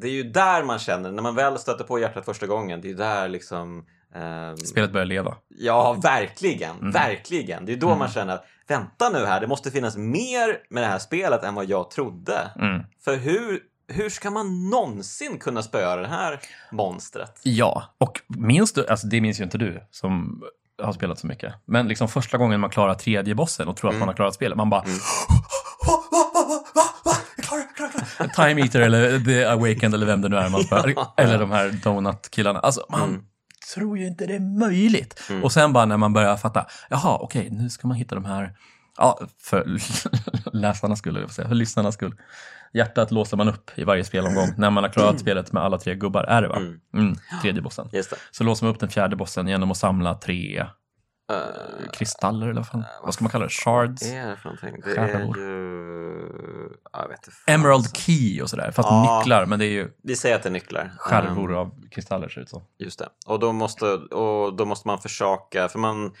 [0.00, 2.86] det är ju där man känner, när man väl stöter på hjärtat första gången, det
[2.86, 3.84] är ju där liksom...
[4.14, 5.36] ehm, Spelet börjar leva.
[5.48, 6.76] Ja, verkligen.
[6.78, 6.90] Mm.
[6.92, 7.66] Verkligen.
[7.66, 7.98] Det är då Mm.
[7.98, 11.54] man känner att vänta nu här, det måste finnas mer med det här spelet än
[11.54, 12.50] vad jag trodde.
[12.60, 12.82] Mm.
[13.04, 16.40] För hur, hur ska man någonsin kunna spöa det här
[16.72, 17.40] monstret?
[17.42, 20.42] Ja, och minns du, alltså det minns ju inte du som
[20.82, 23.94] har spelat så mycket, men liksom första gången man klarar tredje bossen och tror att
[23.94, 24.00] Mm.
[24.00, 24.98] man har klarat spelet, man bara Mm.
[28.36, 31.70] Time Eater eller The Awakened eller vem det nu är man spöar, eller de här
[31.84, 32.58] Donut-killarna.
[32.60, 33.22] Alltså man Mm.
[33.74, 35.22] tror ju inte det är möjligt.
[35.30, 35.44] Mm.
[35.44, 38.52] Och sen bara när man börjar fatta, jaha, okej, nu ska man hitta de här,
[38.98, 39.66] ja, för
[40.52, 42.14] läsarnas skull, vad säga, för lyssnarnas skull.
[42.72, 45.94] Hjärtat låser man upp i varje spelomgång när man har klarat spelet med alla tre
[45.94, 46.56] gubbar, är det va?
[46.56, 46.80] Mm.
[46.94, 47.90] Mm, tredje bossen.
[48.30, 50.66] Så låser man upp den fjärde bossen genom att samla tre
[51.32, 53.50] Eh, kristaller eller vad, fan, vad ska man kalla det?
[53.50, 54.02] Shards?
[54.02, 54.80] vad är det för någonting?
[54.84, 56.80] Det är ju...
[56.92, 57.52] Ja, jag vet inte.
[57.52, 58.70] Emerald Key och sådär.
[58.70, 59.18] Fast Ja.
[59.18, 60.92] nycklar, men det är ju Vi säger att det är nycklar.
[60.98, 62.62] skärvor Ehm, av kristaller ser det ut som.
[62.78, 63.08] Just det.
[63.26, 66.12] Och då måste, och då måste man försaka, för man,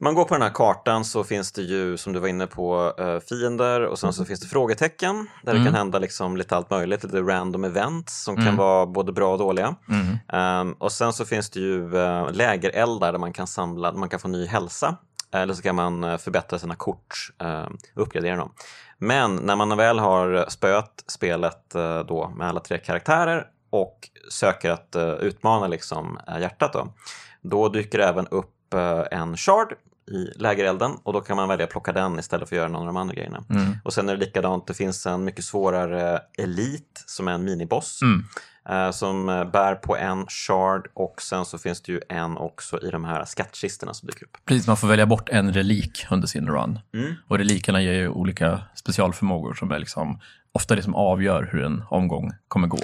[0.00, 2.94] man går på den här kartan så finns det ju, som du var inne på,
[2.98, 5.64] eh, fiender och sen så finns det frågetecken där det Mm.
[5.64, 8.56] kan hända liksom lite allt möjligt, lite random events som kan Mm.
[8.56, 9.74] vara både bra och dåliga.
[9.88, 10.16] Mm.
[10.32, 14.20] Ehm, och sen så finns det ju uh, lägereldar där man kan samla, man kan
[14.20, 14.96] få ny hälsa.
[15.32, 18.52] Eller så kan man eh, förbättra sina kort uh, och uppgradera dem.
[18.98, 21.74] Men när man väl har spöat spelet
[22.08, 26.88] då med alla tre karaktärer och söker att utmana liksom, hjärtat då,
[27.42, 28.74] då dyker det även upp
[29.10, 29.74] en shard
[30.08, 32.80] i lägerelden och då kan man välja att plocka den istället för att göra någon
[32.80, 33.44] av de andra grejerna.
[33.50, 33.72] Mm.
[33.84, 38.00] Och sen är det likadant, det finns en mycket svårare elit som är en miniboss
[38.02, 38.24] Mm.
[38.68, 42.90] eh, som bär på en shard och sen så finns det ju en också i
[42.90, 44.36] de här skattkistorna som dyker upp.
[44.44, 46.78] Precis, man får välja bort en relik under sin run.
[46.94, 47.14] Mm.
[47.28, 50.20] Och relikerna ger ju olika specialförmågor som är liksom
[50.52, 52.80] ofta det som avgör hur en omgång kommer gå.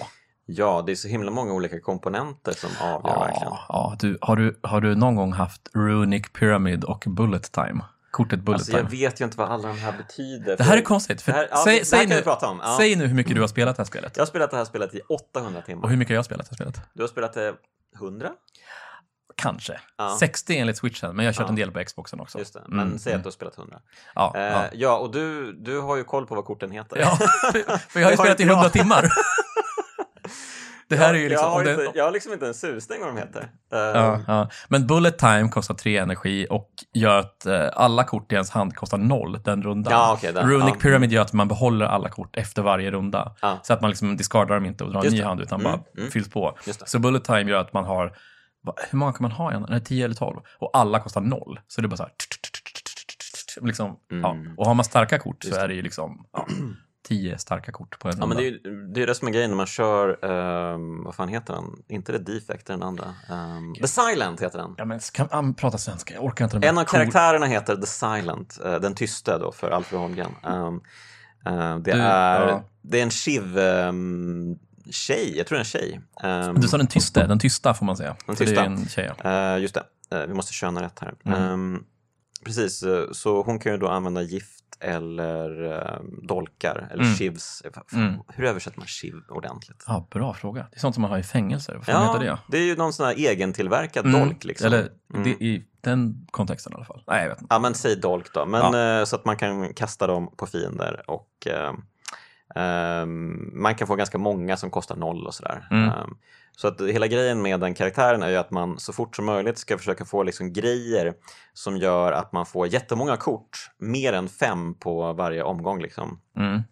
[0.46, 3.48] Ja, det är så himla många olika komponenter som avgör verkligen.
[3.52, 3.96] Ja, ja.
[4.00, 7.80] Du, har, du, har du någon gång haft Runic Pyramid och Bullet Time?
[8.10, 9.00] Kortet Bullet Alltså, jag Time.
[9.02, 10.56] vet ju inte vad alla de här betyder.
[10.56, 11.22] Det här är konstigt.
[11.22, 12.22] För Det här- ja, säg, det nu.
[12.26, 12.74] Ja.
[12.78, 14.12] säg nu hur mycket du har spelat det här spelet.
[14.16, 15.82] Jag har spelat det här spelet i 800 timmar.
[15.82, 16.80] Och hur mycket har jag spelat det här spelet?
[16.94, 17.54] Du har spelat det
[17.96, 18.30] 100?
[19.36, 19.80] Kanske.
[19.98, 20.16] Ja.
[20.20, 21.48] 60 enligt switchen, men jag har kört Ja.
[21.48, 22.38] en del på Xboxen också.
[22.38, 23.22] Just det, men Mm, säg att mm.
[23.22, 23.78] du har spelat 100.
[24.14, 24.64] Ja, Eh, ja.
[24.72, 24.98] ja.
[24.98, 26.96] och du, du har ju koll på vad korten heter.
[26.96, 27.16] ja,
[27.88, 28.72] för jag har ju spelat i inte 100 jag.
[28.72, 29.04] timmar.
[30.88, 31.46] Det här är ju liksom...
[31.46, 33.48] jag, har det- inte, jag har liksom inte en susning vad de heter.
[33.70, 34.48] Ja, ja.
[34.68, 38.76] Men Bullet Time kostar 3 energi och gör att eh, alla kort i ens hand
[38.76, 39.92] kostar noll den rundan.
[39.92, 40.80] Ja, okej, den- Runic ja.
[40.80, 43.36] Pyramid gör att man behåller alla kort efter varje runda.
[43.42, 43.58] Ja.
[43.62, 45.24] Så att man liksom discardar dem inte och drar en ny det.
[45.26, 46.10] hand utan Mm, bara mm.
[46.10, 46.58] fylls på.
[46.86, 48.16] Så Bullet Time gör att man har,
[48.90, 49.52] hur många kan man ha?
[49.52, 50.40] Är det 10 eller 12?
[50.58, 51.60] Och alla kostar noll.
[51.68, 53.66] Så det är bara så här, kort.
[53.66, 54.30] Liksom, ja.
[54.30, 54.58] Mm.
[54.58, 56.46] Och har man starka kort Just så är det ju liksom ja,
[57.04, 58.58] tio starka kort på en Ja, men det är ju
[58.94, 61.64] det, är det som är grejen när man kör, ehm, vad fan heter den?
[61.88, 63.14] Inte det Defect, det är den andra.
[63.30, 64.74] Ehm, The Silent heter den.
[64.78, 66.14] Ja, men kan man prata svenska?
[66.14, 66.56] Jag orkar inte.
[66.58, 70.00] de här En av cool- karaktärerna heter The Silent, eh, den tysta då för Alfred
[70.00, 70.30] Holmgren.
[70.44, 70.80] Ehm,
[71.46, 72.64] eh, det, Du, är, ja.
[72.82, 74.58] det är en shiv um,
[74.90, 76.00] tjej, jag tror det är en tjej.
[76.22, 78.16] Ehm, Du sa den tysta, den tysta får man säga.
[78.26, 78.62] Den Så Det tysta.
[78.62, 79.30] är en tjej, ja.
[79.54, 81.14] Eh, just det, Eh, vi måste köna rätt här.
[81.24, 81.42] Mm.
[81.42, 81.84] Ehm,
[82.44, 87.14] precis, eh, så hon kan ju då använda gift eller eh, dolkar eller Mm.
[87.14, 87.62] shivs.
[87.92, 88.14] Mm.
[88.28, 89.84] Hur översätter man shiv ordentligt?
[89.86, 90.08] ja.
[90.10, 90.66] Bra fråga.
[90.70, 91.74] Det är sånt som man har i fängelser.
[91.86, 92.38] Vad heter det?
[92.48, 94.66] det är ju någon sån här egentillverkad Mm, dolk liksom.
[94.66, 95.24] Eller Mm.
[95.24, 97.02] det, i den kontexten i alla fall.
[97.06, 97.54] Nej, jag vet inte.
[97.54, 98.46] Ja, men säg dolk då.
[98.46, 101.72] Men eh, så att man kan kasta dem på fiender och eh,
[102.54, 105.68] ehm, man kan få ganska många som kostar noll och sådär.
[105.70, 105.88] Mm.
[105.88, 106.16] Ehm,
[106.56, 109.58] så att hela grejen med den karaktären är ju att man så fort som möjligt
[109.58, 111.14] ska försöka få liksom grejer
[111.52, 116.20] som gör att man får jättemånga kort, mer än fem på varje omgång liksom.
[116.36, 116.62] Mm.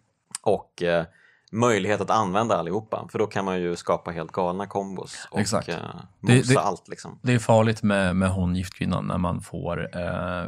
[0.41, 1.05] Och eh,
[1.51, 5.67] möjlighet att använda allihopa, för då kan man ju skapa helt galna kombos och Exakt.
[5.67, 5.79] Det-
[6.19, 7.19] mosa det- allt liksom.
[7.21, 10.45] Det är farligt med, med hon giftkvinnan när man får eh,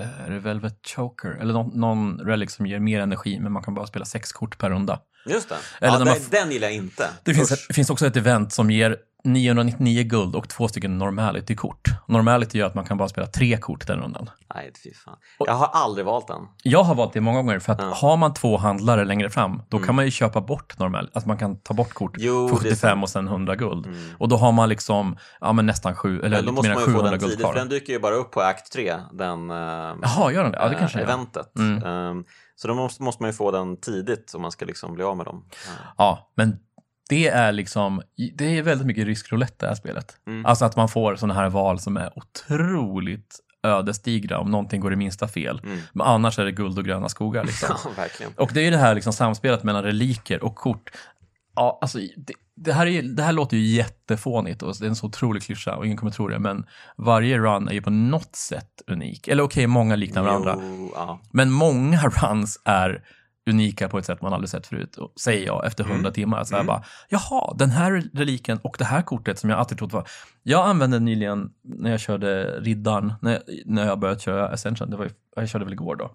[0.00, 3.74] är det Velvet Choker eller någon, någon relic som ger mer energi men man kan
[3.74, 5.00] bara spela sex kort per runda.
[5.26, 5.56] Just det.
[5.80, 7.08] Eller ja, den, man den gillar jag inte.
[7.24, 11.88] Det finns, ett, finns också ett event som ger 999 guld och två stycken normality-kort.
[12.08, 14.30] Normality gör att man kan bara spela tre kort den rundan.
[14.54, 15.16] Nej, fy fan.
[15.38, 16.42] Jag har aldrig valt den.
[16.62, 17.92] Jag har valt det många gånger för att Ja.
[17.94, 19.86] har man två handlare längre fram, då Mm.
[19.86, 22.68] kan man ju köpa bort normal, alltså man kan ta bort kort Jo, för det
[22.68, 23.02] är 75 sant.
[23.02, 23.86] och sen 100 guld.
[23.86, 23.98] Mm.
[24.18, 26.84] Och då har man liksom, ja men nästan sju, eller Men då måste man ju
[26.84, 27.52] få 700 den guld tidigt, kvar.
[27.52, 30.58] för den dyker ju bara upp på akt 3, den Jaha, gör den det?
[30.58, 31.14] Ja, det kanske eh, den gör.
[31.14, 31.58] eventet.
[31.58, 31.82] Mm.
[31.84, 32.24] Ehm,
[32.56, 35.16] så då måste, måste man ju få den tidigt om man ska liksom bli av
[35.16, 35.44] med dem.
[35.66, 35.72] Ja.
[35.98, 36.56] Ja, men
[37.10, 38.02] det är liksom,
[38.34, 40.16] det är väldigt mycket rysk roulette det här spelet.
[40.26, 40.46] Mm.
[40.46, 44.96] Alltså att man får sådana här val som är otroligt ödesdigra om någonting går i
[44.96, 45.60] minsta fel.
[45.64, 45.78] Mm.
[45.92, 47.76] Men annars är det guld och gröna skogar liksom.
[47.96, 48.26] Ja.
[48.36, 50.90] Och det är ju det här liksom samspelet mellan reliker och kort.
[51.54, 54.96] Ja, alltså det, det, här är, det här låter ju jättefånigt och det är en
[54.96, 56.64] så otrolig klyscha och ingen kommer tro det, men
[56.96, 59.28] varje run är ju på något sätt unik.
[59.28, 60.56] Eller okej, många liknar varandra.
[60.60, 61.20] Jo, ja.
[61.32, 63.02] Men många runs är
[63.50, 66.12] unika på ett sätt man aldrig sett förut, och, säger jag efter hundra Mm.
[66.12, 66.44] timmar.
[66.44, 66.66] Så här Mm.
[66.66, 70.08] bara, jaha, den här reliken och det här kortet som jag alltid trott var...
[70.42, 74.96] Jag använde nyligen när jag körde riddaren, när jag, när jag började köra Ascension, det
[74.96, 76.10] var jag körde väl igår då.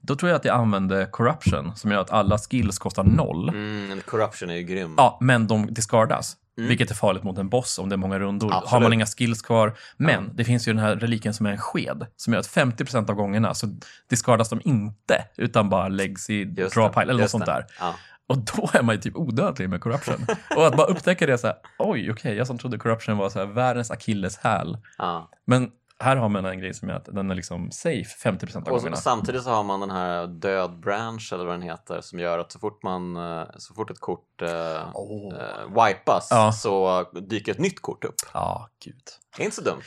[0.00, 3.48] Då tror jag att jag använde Corruption som gör att alla skills kostar noll.
[3.48, 4.94] Mm, corruption är ju grym.
[4.96, 6.36] Ja, men de discardas.
[6.58, 6.68] Mm.
[6.68, 8.50] Vilket är farligt mot en boss om det är många rundor.
[8.50, 8.82] Har Absolut.
[8.82, 9.78] man inga skills kvar.
[9.96, 12.06] Men det finns ju den här reliken som är en sked.
[12.16, 13.66] Som gör att 50% av gångerna så
[14.10, 15.24] discardas de inte.
[15.36, 17.66] Utan bara läggs i Just draw pile eller något sånt där.
[17.80, 17.94] Ja.
[18.26, 20.26] Och då är man ju typ odödlig med corruption.
[20.56, 23.38] och att bara upptäcka det så här, oj, okej, jag som trodde corruption var så
[23.38, 24.78] här världens akilleshäl.
[24.98, 25.30] Ja.
[25.46, 25.70] Men
[26.02, 28.68] här har man en grej som är att den är liksom safe 50% av Och
[28.78, 28.96] gångerna.
[28.96, 32.52] samtidigt så har man den här död branch eller vad den heter som gör att
[32.52, 34.48] så fort man eh, så fort ett kort eh,
[34.94, 35.34] Åh.
[35.34, 36.52] eh, wipas Ja.
[36.52, 38.14] så dyker ett nytt kort upp.
[38.34, 38.94] Ja, gud.
[39.36, 39.80] Det är inte så dumt.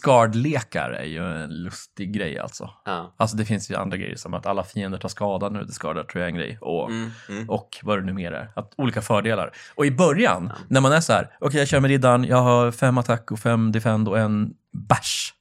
[0.00, 2.70] Discard-lekar är ju en lustig grej alltså.
[2.84, 3.14] Ja.
[3.16, 6.20] Alltså det finns ju andra grejer som att alla fiender tar skada nu, discardar tror
[6.20, 6.58] jag är en grej.
[6.60, 7.50] Och, Mm, mm.
[7.50, 8.52] och vad det nu mer är.
[8.56, 9.52] Att, olika fördelar.
[9.74, 12.70] Och i början, när man är så här, okej jag kör med riddaren, jag har
[12.70, 14.50] fem attack och fem defend och en
[14.88, 15.32] bash.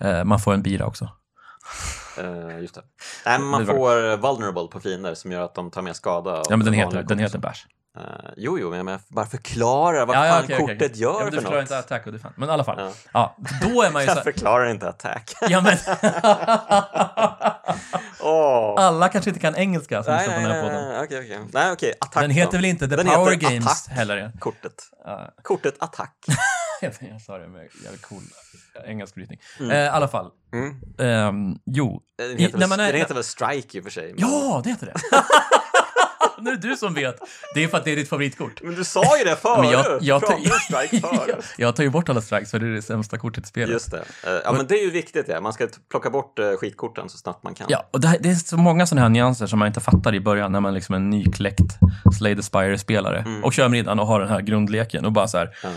[0.00, 1.08] Eh, man får en bira också.
[2.18, 2.82] Eh, just det.
[3.26, 6.42] Nej, men man får vulnerable på fiender som gör att de tar mer skada.
[6.50, 7.60] Ja men den heter, den heter bash.
[7.98, 8.02] Eh,
[8.36, 11.00] jo, jo, men jag bara förklarar vad Ja, fan okej, kortet okej.
[11.02, 11.62] gör ja, men Du för förklarar något.
[11.70, 12.34] inte attack och defend.
[12.36, 12.76] Men i alla fall.
[12.80, 12.92] Ja.
[13.12, 13.36] Ja.
[13.62, 15.34] då är man ju så Jag förklarar inte attack.
[15.48, 15.76] ja men
[18.20, 18.74] Åh.
[18.78, 20.88] alla kanske inte kan engelska som lyssnar på den här podden.
[20.88, 21.40] nej, okej, okej.
[21.52, 22.56] Nej, okej, attack Den heter då.
[22.58, 23.96] väl inte The Den Power Games Attack.
[23.96, 24.32] heller?
[24.38, 24.72] Kortet.
[25.04, 25.30] Ja.
[25.42, 26.14] Kortet attack.
[27.10, 28.22] Jag sa det med jävligt cool
[28.86, 29.40] engelsk brytning.
[29.60, 29.70] Mm.
[29.70, 30.30] Eh, I alla fall.
[30.52, 30.74] Mm.
[30.98, 32.02] Ehm, jo.
[32.18, 34.04] Den I- heter, när väl, man är- den heter väl strike i och för sig.
[34.16, 34.94] men- Ja, det heter det.
[36.42, 37.16] nu är det du som vet.
[37.54, 38.62] Det är för att det är ditt favoritkort.
[38.62, 39.58] Men du sa ju det förut!
[39.60, 41.06] Men jag, jag, tar, strike
[41.58, 43.70] jag tar ju bort alla strikes för det är det sämsta kortet i spelet.
[43.72, 43.98] Just det.
[44.26, 45.28] Eh, Ja, men det är ju viktigt.
[45.28, 45.40] Ja.
[45.40, 47.66] Man ska plocka bort eh, skitkorten så snabbt man kan.
[47.70, 50.14] Ja, och det, här, det är så många sådana här nyanser som man inte fattar
[50.14, 51.78] i början när man liksom är en nykläckt
[52.18, 53.44] Slay the Spire-spelare Mm.
[53.44, 55.68] och kör med riddaren och har den här grundleken och bara så här, Ja.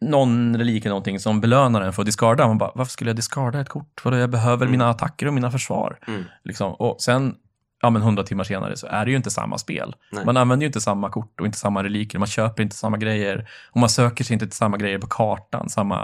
[0.00, 2.46] Någon relik eller någonting som belönar en för att discarda.
[2.46, 4.04] Man bara, varför skulle jag discarda ett kort?
[4.04, 4.70] Vadå, jag behöver Mm.
[4.70, 5.98] mina attacker och mina försvar.
[6.06, 6.24] Mm.
[6.44, 6.74] Liksom.
[6.74, 7.34] Och sen,
[7.82, 9.94] ja men hundra timmar senare så är det ju inte samma spel.
[10.12, 10.24] Nej.
[10.24, 12.18] Man använder ju inte samma kort och inte samma reliker.
[12.18, 13.48] Man köper inte samma grejer.
[13.70, 15.68] Och man söker sig inte till samma grejer på kartan.
[15.68, 15.98] Samma...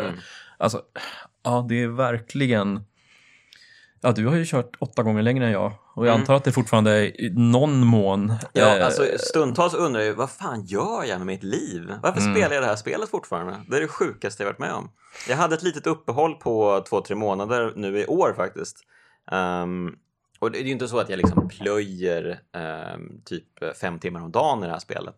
[0.00, 0.12] Mm.
[0.58, 0.80] Alltså,
[1.44, 2.84] ja det är verkligen...
[4.00, 5.72] Ja, du har ju kört åtta gånger längre än jag.
[5.96, 6.20] Och jag Mm.
[6.20, 8.34] antar att det fortfarande är i någon mån...
[8.52, 11.92] Ja, eh, alltså stundtals undrar jag vad fan gör jag med mitt liv?
[12.02, 12.34] Varför Mm.
[12.34, 13.56] spelar jag det här spelet fortfarande?
[13.68, 14.90] Det är det sjukaste jag varit med om.
[15.28, 18.76] Jag hade ett litet uppehåll på två, tre månader nu i år faktiskt.
[19.32, 19.94] Ehm,
[20.40, 24.30] och det är ju inte så att jag liksom plöjer ehm, typ fem timmar om
[24.32, 25.14] dagen i det här spelet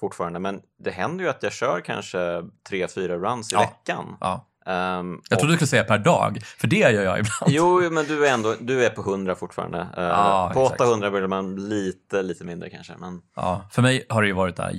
[0.00, 3.60] fortfarande, men det händer ju att jag kör kanske tre, fyra runs i Ja.
[3.60, 4.16] veckan.
[4.20, 4.46] Ja.
[4.66, 7.46] Ehm, Jag och- trodde du skulle säga per dag, för det gör jag ibland.
[7.46, 9.86] Jo, men du är ändå du är på 100 fortfarande.
[9.96, 10.80] Ja, på exakt.
[10.80, 12.92] 800 blir man lite, lite mindre kanske.
[12.98, 13.20] Men...
[13.36, 14.72] Ja, för mig har det ju varit det här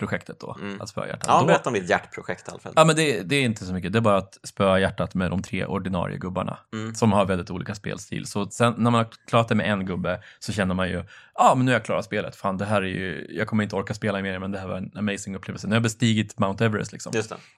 [0.00, 0.80] hjärtprojektet då, Mm.
[0.80, 1.24] att spöa hjärtat.
[1.28, 2.72] Ja, Då- berätta om ditt hjärtprojekt Alfred.
[2.76, 3.92] Ja, men det, det är inte så mycket.
[3.92, 6.94] Det är bara att spöa hjärtat med de tre ordinarie gubbarna Mm.
[6.94, 8.26] som har väldigt olika spelstil.
[8.26, 11.54] Så sen när man har klarat det med en gubbe så känner man ju, ja,
[11.56, 12.36] men nu har jag klarat spelet.
[12.36, 14.76] Fan, det här är ju, jag kommer inte orka spela mer, men det här var
[14.76, 15.66] en amazing upplevelse.
[15.66, 17.12] Nu har jag bestigit Mount Everest liksom.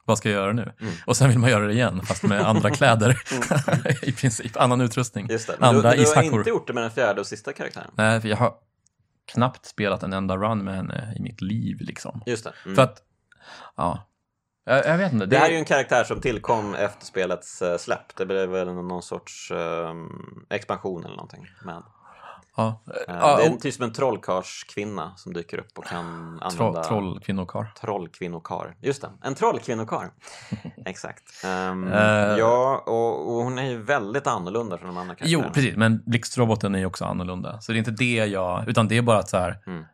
[0.04, 0.72] Vad ska jag göra nu?
[0.80, 0.92] Mm.
[1.06, 3.18] Och sen vill man göra det igen, fast med andra kläder.
[4.02, 5.28] I princip, annan utrustning.
[5.58, 6.38] Andra du, du har ishackor.
[6.38, 7.90] inte gjort det med den fjärde och sista karaktären.
[7.94, 8.52] Nej, jag har
[9.26, 12.22] knappt spelat en enda run med henne i mitt liv liksom.
[12.26, 12.52] Just det.
[12.64, 12.74] Mm.
[12.76, 13.02] För att,
[13.76, 14.08] ja.
[14.64, 15.26] Jag, jag vet inte.
[15.26, 18.16] Det här är ju en karaktär som tillkom efter spelets eh, släpp.
[18.16, 20.08] Det blev väl någon sorts ehm,
[20.50, 21.46] expansion eller någonting.
[21.64, 21.82] Med.
[22.56, 22.82] Ja.
[22.86, 27.20] Eh, Ja, det är typ som en trollkarlskvinna som dyker upp och kan använda troll
[27.20, 27.72] kvinnokar.
[27.80, 28.76] trollkvinnokar.
[28.80, 30.10] Just det, en trollkvinnokar.
[30.86, 31.44] Exakt.
[31.44, 31.98] Ehm, Eh.
[32.38, 35.54] ja, och, och hon är ju väldigt annorlunda från de andra Jo, karaktärerna.
[35.54, 35.76] precis.
[35.76, 37.60] Men blixtroboten är ju också annorlunda.
[37.60, 38.68] Så det är inte det jag...
[38.68, 39.58] Utan det är bara att så här...
[39.66, 39.84] Mm.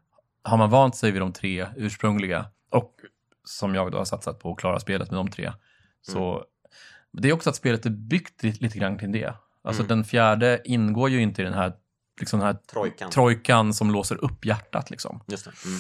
[0.42, 2.94] Har man vant sig vid de tre ursprungliga och
[3.44, 5.52] som jag då har satsat på att klara spelet med de tre.
[6.02, 6.42] Så Mm.
[7.12, 9.34] det är också att spelet är byggt lite, lite grann kring det.
[9.64, 9.88] Alltså Mm.
[9.88, 11.72] den fjärde ingår ju inte i den här,
[12.20, 13.10] liksom den här Trojkan.
[13.10, 14.90] trojkan som låser upp hjärtat.
[14.90, 15.20] Liksom.
[15.26, 15.52] Just det.
[15.66, 15.78] Mm.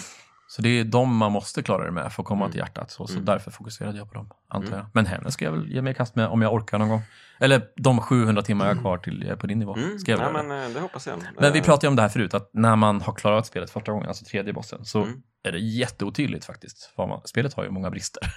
[0.50, 2.52] Så det är de man måste klara det med för att komma Mm.
[2.52, 2.90] till hjärtat.
[2.90, 3.24] Så, så Mm.
[3.24, 4.78] därför fokuserade jag på dem, antar Mm.
[4.78, 4.86] jag.
[4.94, 7.02] Men henne ska jag väl ge mig i kast med om jag orkar någon gång.
[7.40, 9.76] Eller de 700 timmar jag har kvar till jag är på din nivå.
[9.76, 9.98] Mm.
[9.98, 10.64] Ska jag göra men det.
[10.64, 11.18] eh, det hoppas jag.
[11.40, 13.92] men vi Eh, pratade om det här förut, att när man har klarat spelet första
[13.92, 15.22] gången, alltså tredje bossen, så Mm.
[15.42, 16.92] är det jätteotydligt faktiskt.
[16.98, 18.22] Man, spelet har ju många brister.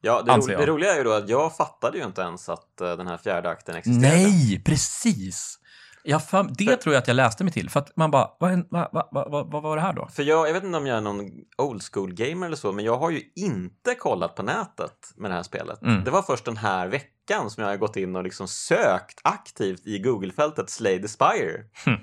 [0.00, 2.80] Ja, det, ro- det roliga är ju då att jag fattade ju inte ens att
[2.80, 4.16] eh, den här fjärde akten existerade.
[4.16, 5.58] Nej, precis!
[6.02, 8.30] Jag för, det För- tror jag att jag läste mig till, för att man bara,
[8.40, 10.08] vad, vad, vad, vad, vad, var det här då?
[10.08, 12.84] För jag, jag vet inte om jag är någon old school gamer eller så, men
[12.84, 15.82] jag har ju inte kollat på nätet med det här spelet.
[15.82, 16.04] Mm.
[16.04, 19.86] Det var först den här veckan som jag har gått in och liksom sökt aktivt
[19.86, 21.64] i Google-fältet Slay the Spire.
[21.84, 21.96] Hm.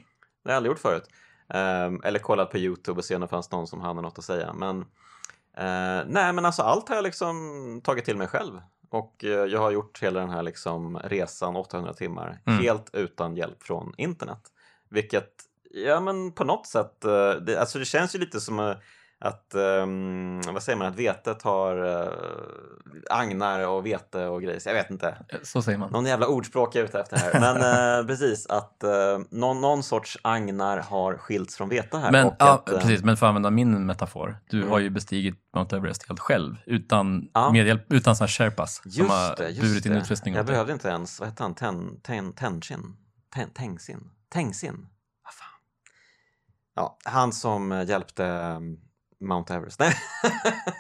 [0.43, 1.07] Det har jag aldrig gjort förut.
[1.49, 4.25] Ehm, eller kollat på YouTube och se om det fanns någon som hade något att
[4.25, 4.53] säga.
[4.53, 4.79] Men
[5.57, 7.35] eh, nej, men alltså allt har jag liksom
[7.83, 8.61] tagit till mig själv.
[8.89, 12.59] Och eh, jag har gjort hela den här liksom resan 800 timmar Mm.
[12.63, 14.41] helt utan hjälp från internet.
[14.89, 15.31] Vilket,
[15.71, 18.75] ja men på något sätt, eh, det, alltså det känns ju lite som eh,
[19.19, 22.09] att, ehm, vad säger man, att vetet har uh,
[23.09, 24.59] agnar och vete och grejer.
[24.59, 25.17] Så Jag vet inte.
[25.43, 25.91] Så säger man.
[25.91, 27.39] Någon jävla ordspråk jag är ute efter här.
[27.39, 27.55] Men
[27.99, 28.89] eh, precis, att eh,
[29.29, 32.11] någon, någon sorts agnar har skilts från vete här.
[32.11, 34.69] Men, ja, att, precis, men för att använda min metafor, du Mm.
[34.71, 37.51] har ju bestigit Mount Everest helt själv, utan Ja.
[37.51, 39.97] medhjälp, utan sådana sherpas som Just har det, burit in det.
[39.97, 40.33] utrustning.
[40.35, 42.95] Jag behövde inte ens, vad hette han, ten, ten, Tenshin?
[43.35, 44.09] Ten, Tengsin?
[44.33, 44.87] Tengsin?
[45.23, 45.47] Vad fan?
[46.75, 48.59] Ja, han som hjälpte eh,
[49.19, 49.79] Mount Everest.
[49.79, 49.95] Nej.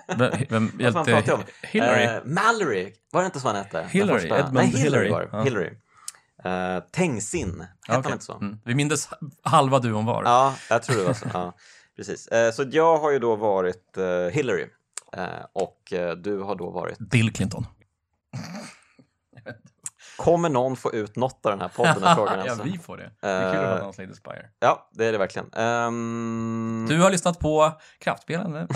[0.17, 1.43] Vem, vem hjälpte om?
[1.63, 2.03] Hillary?
[2.03, 3.87] Eh, Mallory, var det inte så han hette?
[3.91, 4.25] Hillary?
[4.27, 5.29] Edmund Nej, Hillary, var.
[5.31, 5.41] Ja.
[5.41, 5.69] Hillary.
[6.45, 8.03] Uh, Tengsin, hette Ja, okej.
[8.03, 8.33] han inte så?
[8.33, 8.59] Mm.
[8.65, 9.09] Vi mindes
[9.43, 10.23] halva duon var.
[10.23, 11.25] Ja, jag tror det var så.
[11.33, 11.53] Ja,
[11.95, 12.27] precis.
[12.27, 14.67] Eh, så jag har ju då varit eh, Hillary
[15.53, 16.97] och du har då varit...
[16.99, 17.65] Bill Clinton.
[20.17, 22.03] Kommer någon få ut något av den här podden?
[22.03, 22.63] är frågan ja, alltså.
[22.63, 23.11] vi får det.
[23.21, 24.49] Det är kul att Eh, prata om Slay the Spire.
[24.59, 25.53] Ja, det är det verkligen.
[25.53, 26.85] Um...
[26.89, 28.51] Du har lyssnat på Kraftspelen.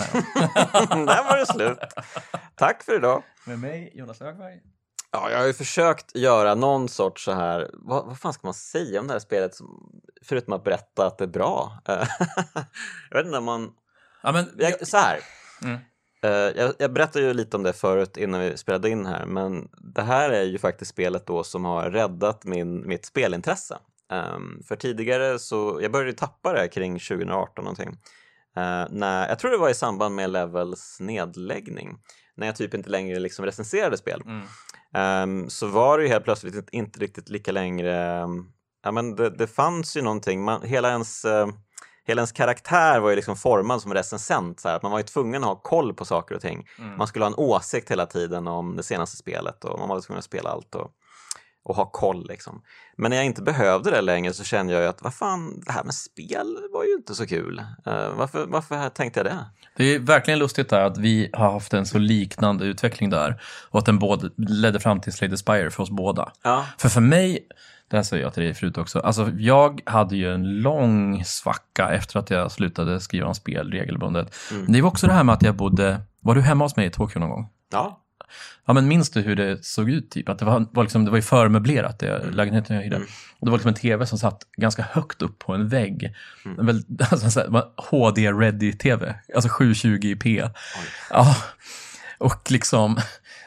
[1.06, 1.78] Där var det slut.
[2.54, 3.22] Tack för idag.
[3.44, 4.60] Med mig, Jonas Löfberg.
[5.12, 8.54] Ja, jag har ju försökt göra någon sorts så här, vad, vad fan ska man
[8.54, 9.90] säga om det här spelet, som,
[10.22, 11.82] förutom att berätta att det är bra?
[11.88, 11.94] Eh,
[13.10, 13.72] jag vet inte om man,
[14.22, 15.18] Ja, men, jag, så här.
[15.62, 15.78] Mm.
[16.24, 19.68] Eh, jag, jag berättade ju lite om det förut innan vi spelade in här, men
[19.94, 23.78] det här är ju faktiskt spelet då som har räddat min, mitt spelintresse.
[24.10, 27.88] Ehm, för tidigare så, jag började ju tappa det kring 2018 någonting.
[28.56, 31.98] Uh, när, jag tror det var i samband med Levels nedläggning,
[32.36, 34.22] när jag typ inte längre liksom recenserade spel.
[34.26, 34.42] Mm.
[34.94, 38.52] Ehm, så var det ju helt plötsligt inte, inte riktigt lika längre, um,
[38.82, 41.48] ja men det, det fanns ju någonting, man, hela ens eh,
[42.06, 45.04] Hela ens karaktär var ju liksom formad som recensent, så här, att man var ju
[45.04, 46.66] tvungen att ha koll på saker och ting.
[46.78, 46.96] Mm.
[46.96, 50.18] Man skulle ha en åsikt hela tiden om det senaste spelet och man var tvungen
[50.18, 50.90] att spela allt och,
[51.64, 52.28] och ha koll.
[52.28, 52.62] Liksom.
[52.96, 55.72] Men när jag inte behövde det längre så kände jag ju att vad fan, det
[55.72, 57.58] här med spel var ju inte så kul.
[57.86, 59.44] Eh, varför, varför tänkte jag det?
[59.76, 63.78] Det är verkligen lustigt där att vi har haft en så liknande utveckling där och
[63.78, 66.32] att den både ledde fram till Slay the Spire för oss båda.
[66.42, 67.46] Ja, För för mig,
[67.90, 71.90] det här säger jag till dig förut också, alltså jag hade ju en lång svacka
[71.90, 74.34] efter att jag slutade skriva om spel regelbundet.
[74.50, 74.72] Mm.
[74.72, 76.90] Det var också det här med att jag bodde, var du hemma hos mig i
[76.90, 77.48] Tokyo någon gång?
[77.72, 78.00] ja.
[78.66, 80.28] ja men minns du hur det såg ut typ?
[80.28, 82.96] Att det var, var liksom, det var ju förmöblerat, det, lägenheten jag hyrde.
[82.96, 83.08] Mm.
[83.38, 86.14] Och det var liksom en tv som satt ganska högt upp på en vägg.
[86.44, 86.66] Mm.
[86.66, 87.42] Väl, alltså,
[87.76, 90.42] HD-ready-tv, alltså 720p.
[90.44, 90.50] Oj.
[91.10, 91.36] Ja,
[92.18, 92.96] och liksom,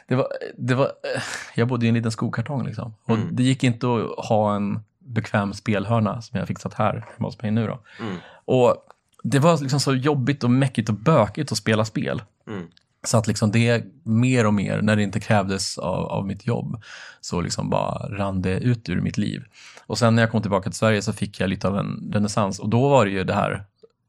[0.08, 1.22] det var, det var, eh,
[1.56, 2.94] jag bodde i en liten skokartong liksom.
[3.04, 3.28] Och Mm.
[3.36, 7.42] det gick inte att ha en bekväm spelhörna som jag har fixat här hemma hos
[7.42, 7.80] mig nu då.
[8.00, 8.16] Mm.
[8.46, 8.76] Och
[9.24, 12.22] det var liksom så jobbigt och mäckigt och bökigt att spela spel.
[12.48, 12.68] Mm.
[13.06, 16.82] Så att liksom det mer och mer, när det inte krävdes av, av mitt jobb,
[17.22, 19.44] så liksom bara rann det ut ur mitt liv.
[19.86, 22.60] Och sen när jag kom tillbaka till Sverige så fick jag lite av en renässans.
[22.60, 23.63] Och då var det ju det här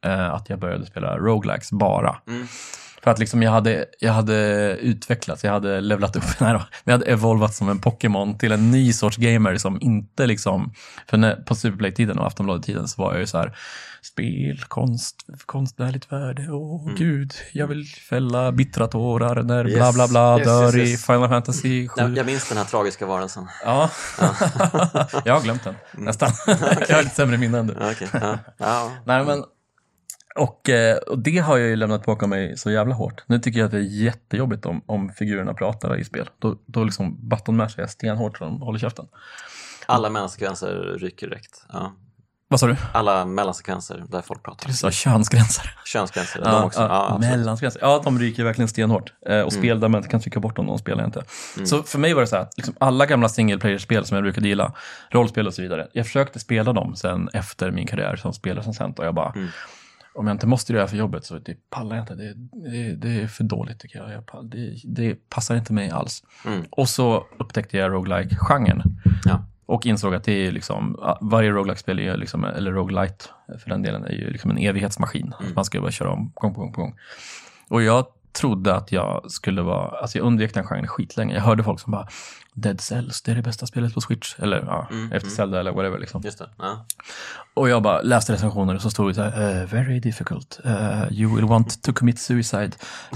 [0.04, 2.16] eh, att jag började spela roguelikes bara.
[2.28, 2.46] Mm.
[3.04, 4.36] För att liksom jag hade, jag hade
[4.80, 8.70] utvecklats, jag hade levlat upp, nej då, jag hade evolvat som en Pokémon till en
[8.70, 10.72] ny sorts gamer som inte liksom,
[11.10, 13.56] för när, på Superplay-tiden och Aftonbladet-tiden så var jag ju så här,
[14.02, 19.94] spel, konst, konstnärligt värde, åh gud, jag vill fälla bittra tårar när bla Yes.
[19.94, 21.06] bla bla Yes, dör yes, i.
[21.06, 21.94] Final Fantasy 7.
[21.96, 23.46] Jag, jag minns den här tragiska varelsen.
[23.64, 23.90] Ja,
[25.24, 26.30] jag har glömt den, nästan.
[26.88, 27.76] jag har lite sämre minne än du.
[27.80, 28.08] Ja, Okej.
[28.12, 28.38] Ja.
[28.58, 28.92] Ja.
[29.04, 29.44] Nej, men,
[30.38, 33.22] och, eh, och det har jag ju lämnat bakom mig så jävla hårt.
[33.26, 36.30] Nu tycker jag att det är jättejobbigt om, om figurerna pratar i spel.
[36.38, 39.06] Då, då liksom button mashar jag stenhårt så de håller käften.
[39.86, 41.66] Alla mellansekvenser ryker direkt.
[41.72, 41.92] Ja.
[42.48, 42.76] Vad sa du?
[42.92, 44.68] Alla mellansekvenser där folk pratar.
[44.68, 45.76] Du sa könsgränser.
[45.84, 46.80] Könsgränser, de också.
[46.80, 47.16] Ja.
[47.16, 47.30] Mm.
[47.30, 47.80] Mellansgränser.
[47.82, 49.12] Ja, de ryker verkligen stenhårt.
[49.26, 51.24] Eh, och spel där man inte kan trycka bort dem, de spelar jag inte.
[51.66, 54.48] Så för mig var det så här, liksom alla gamla single player-spel som jag brukade
[54.48, 54.72] gilla,
[55.10, 55.88] rollspel och så vidare.
[55.92, 59.48] Jag försökte spela dem sen efter min karriär som spelrecensent och jag bara, Mm.
[60.14, 62.14] Om jag inte måste göra det här för jobbet så det pallar jag inte.
[62.14, 62.34] Det,
[62.70, 64.12] det, det är för dåligt tycker jag.
[64.12, 66.24] jag pall- det, det passar inte mig alls.
[66.46, 66.64] Mm.
[66.70, 68.82] Och så upptäckte jag roguelike-genren.
[69.24, 69.44] Ja.
[69.66, 73.24] Och insåg att det är liksom, varje roguelike-spel, är liksom, eller roguelite
[73.58, 75.34] för den delen, är ju liksom en evighetsmaskin.
[75.40, 75.52] Mm.
[75.54, 76.94] Man ska bara köra om gång på gång på gång.
[77.68, 81.34] Och jag trodde att jag skulle vara, alltså jag undvek den genren skitlänge.
[81.34, 82.08] Jag hörde folk som bara,
[82.56, 84.34] Dead Cells, det är det bästa spelet på Switch.
[84.38, 85.36] Eller ja, Mm, efter mm.
[85.36, 86.22] Zelda eller whatever liksom.
[86.24, 86.48] Just det.
[86.58, 86.86] Ja.
[87.54, 91.12] Och jag bara läste recensioner och så stod det så här, eh, very difficult, Eh,
[91.12, 92.70] you will want to commit suicide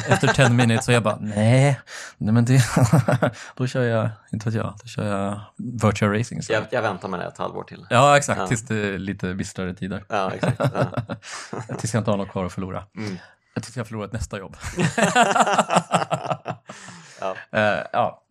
[0.08, 0.88] efter 10 minutes.
[0.88, 1.80] Och jag bara, nej,
[2.18, 2.62] nej men det,
[3.56, 5.40] då kör jag, inte vet jag, då kör jag
[5.82, 6.42] virtual racing.
[6.42, 6.52] Så.
[6.52, 7.86] Jag, jag väntar med det ett halvår till.
[7.90, 8.46] Ja, exakt, Ja.
[8.46, 10.04] tills det är lite bistrare tider.
[10.08, 10.60] Ja, exakt.
[10.74, 11.74] Ja.
[11.78, 12.84] tills jag inte har något kvar att förlora.
[12.96, 13.16] Mm.
[13.74, 14.56] Jag har förlorat nästa jobb.
[17.20, 17.36] Ja.
[17.52, 18.22] Eh, ja,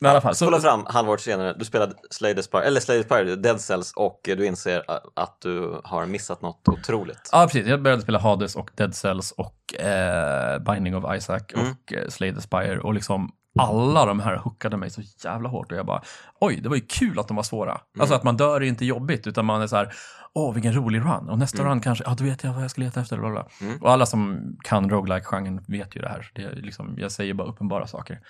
[0.00, 0.34] men i alla fall.
[0.34, 3.92] Så, fram halvår senare, du spelade Slay the Spire, eller Slay the Spire, Dead Cells
[3.96, 4.84] och du inser
[5.16, 7.28] att du har missat något otroligt.
[7.32, 7.66] ja, precis.
[7.66, 11.70] Jag började spela Hades och Dead Cells och eh, Binding of Isaac Mm.
[11.70, 15.72] och eh, Slay the Spire och liksom alla de här hookade mig så jävla hårt
[15.72, 16.02] och jag bara,
[16.40, 17.70] oj, det var ju kul att de var svåra.
[17.70, 18.00] Mm.
[18.00, 19.92] Alltså att man dör är inte jobbigt utan man är så här,
[20.32, 21.28] åh, vilken rolig run.
[21.28, 23.18] Och nästa run kanske, ja, då vet jag vad jag ska leta efter.
[23.18, 23.48] Bla, bla.
[23.60, 23.82] Mm.
[23.82, 26.30] Och alla som kan roguelike-genren vet ju det här.
[26.34, 28.20] Det är liksom, jag säger bara uppenbara saker.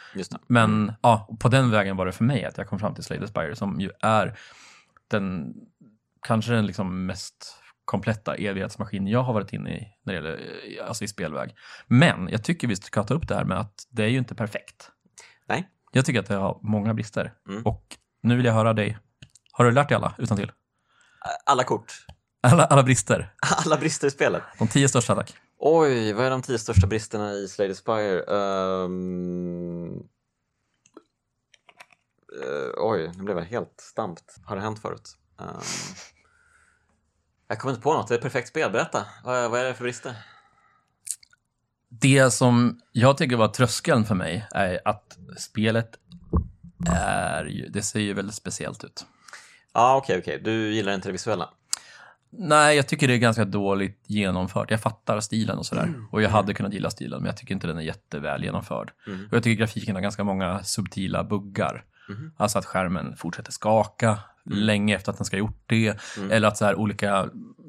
[0.46, 3.18] Men ja, på den vägen var det för mig att jag kom fram till Slay
[3.18, 4.38] the Spire som ju är
[5.08, 5.54] den,
[6.26, 10.40] kanske den liksom mest kompletta evighetsmaskin jag har varit inne i när det gäller,
[10.80, 11.54] eh, alltså i spelväg.
[11.86, 14.34] Men jag tycker vi ska ta upp det här med att det är ju inte
[14.34, 14.90] perfekt.
[15.48, 15.68] Nej.
[15.92, 17.32] Jag tycker att det har många brister.
[17.48, 17.66] Mm.
[17.66, 18.98] Och nu vill jag höra dig.
[19.52, 20.52] Har du lärt dig alla utan till?
[21.44, 21.92] Alla kort.
[22.40, 23.34] Alla, alla brister.
[23.64, 24.42] Alla brister i spelet.
[24.58, 25.34] De tio största, tack.
[25.58, 28.22] Oj, vad är de tio största bristerna i Slay the Spire?
[28.22, 29.94] Ehm,
[32.42, 34.36] eh, oj, nu blev jag helt stampt.
[34.44, 35.16] Har det hänt förut?
[35.40, 35.46] Ehm,
[37.48, 38.08] jag kommer inte på något.
[38.08, 38.72] Det är ett perfekt spel.
[38.72, 39.06] Berätta.
[39.24, 40.16] Vad, vad är det för brister?
[41.88, 45.90] Det som jag tycker var tröskeln för mig är att spelet
[46.88, 49.06] är ju, det ser ju väldigt speciellt ut.
[49.74, 50.40] Ja, okej, okej.
[50.44, 51.50] Du gillar inte det visuella?
[52.30, 54.70] Nej, jag tycker det är ganska dåligt genomfört.
[54.70, 55.94] Jag fattar stilen och sådär.
[56.10, 58.92] Och jag hade kunnat gilla stilen, men jag tycker inte den är jätteväl genomförd.
[59.06, 59.26] Mm.
[59.26, 61.84] Och jag tycker grafiken har ganska många subtila buggar.
[62.08, 62.32] Mhm.
[62.36, 64.18] Alltså att skärmen fortsätter skaka
[64.50, 65.98] länge efter att den ska ha gjort det.
[66.18, 66.30] Mm.
[66.30, 67.28] Eller att så här, olika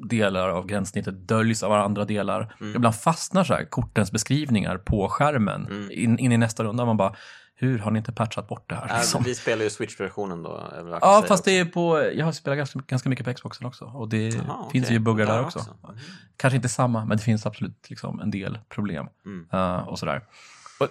[0.09, 2.55] delar av gränssnittet döljs av andra delar.
[2.61, 2.75] Mm.
[2.75, 5.91] Ibland fastnar så här, kortens beskrivningar på skärmen Mm.
[5.91, 6.85] in, in i nästa runda.
[6.85, 7.15] Man bara,
[7.55, 8.89] hur har ni inte patchat bort det här?
[8.89, 9.23] Äh, liksom?
[9.23, 10.67] vi spelar ju Switch-versionen då.
[10.75, 11.43] kan Ja, fast också.
[11.45, 13.85] det är på, jag har spelat ganska, ganska mycket på Xboxen också.
[13.85, 14.93] Och det Jaha, finns okej.
[14.93, 15.59] ju buggar där också.
[15.59, 15.97] Mm.
[16.37, 19.07] Kanske inte samma, men det finns absolut liksom en del problem.
[19.25, 19.47] Mm.
[19.53, 20.21] eh, och sådär.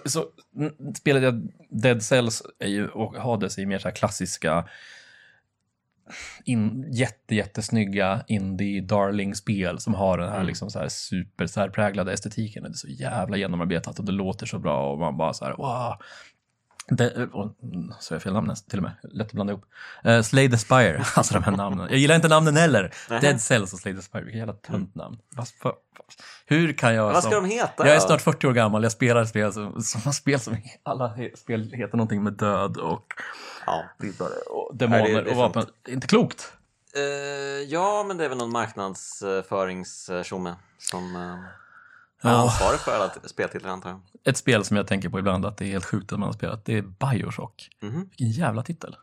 [0.05, 0.25] Så,
[0.97, 4.67] spelet jag, Dead Cells är ju, och Hades är ju mer så här klassiska
[6.45, 10.47] in, jätte, jättesnygga indie darling-spel som har den här, Mm.
[10.47, 12.63] liksom så här super särpräglade estetiken.
[12.63, 15.53] Det är så jävla genomarbetat och det låter så bra och man bara så här
[15.53, 15.95] wow.
[16.89, 17.49] Det, oh,
[17.99, 18.91] så jag fel namn till och med.
[19.03, 19.65] Lätt att blanda ihop.
[20.05, 21.87] Uh, Slay the Spire, alltså de här namnen.
[21.89, 22.93] Jag gillar inte namnen heller.
[23.09, 23.21] Nähä.
[23.21, 25.17] Dead Cells och Slay the Spire, vilka jävla tönt namn.
[25.35, 25.47] Vad,
[26.45, 27.87] hur kan jag Vad ska som, de heta?
[27.87, 31.71] Jag är snart 40 år gammal, jag spelar spel som, sådana spel som alla spel
[31.73, 33.13] heter någonting med död och
[33.65, 33.83] Ja.
[33.99, 35.65] riddare och Nej, demoner det- det är och vapen.
[35.87, 36.53] Inte klokt.
[36.95, 37.01] Eh,
[37.67, 41.37] ja, men det är väl någon marknadsföringstjomme som uh, är
[42.21, 42.29] Ja.
[42.29, 44.01] ansvarig för alla speltitlar antar jag.
[44.25, 46.33] Ett spel som jag tänker på ibland att det är helt sjukt att man har
[46.33, 47.69] spelat, det är Bioshock.
[47.81, 48.09] Mhm.
[48.09, 48.95] Vilken jävla titel.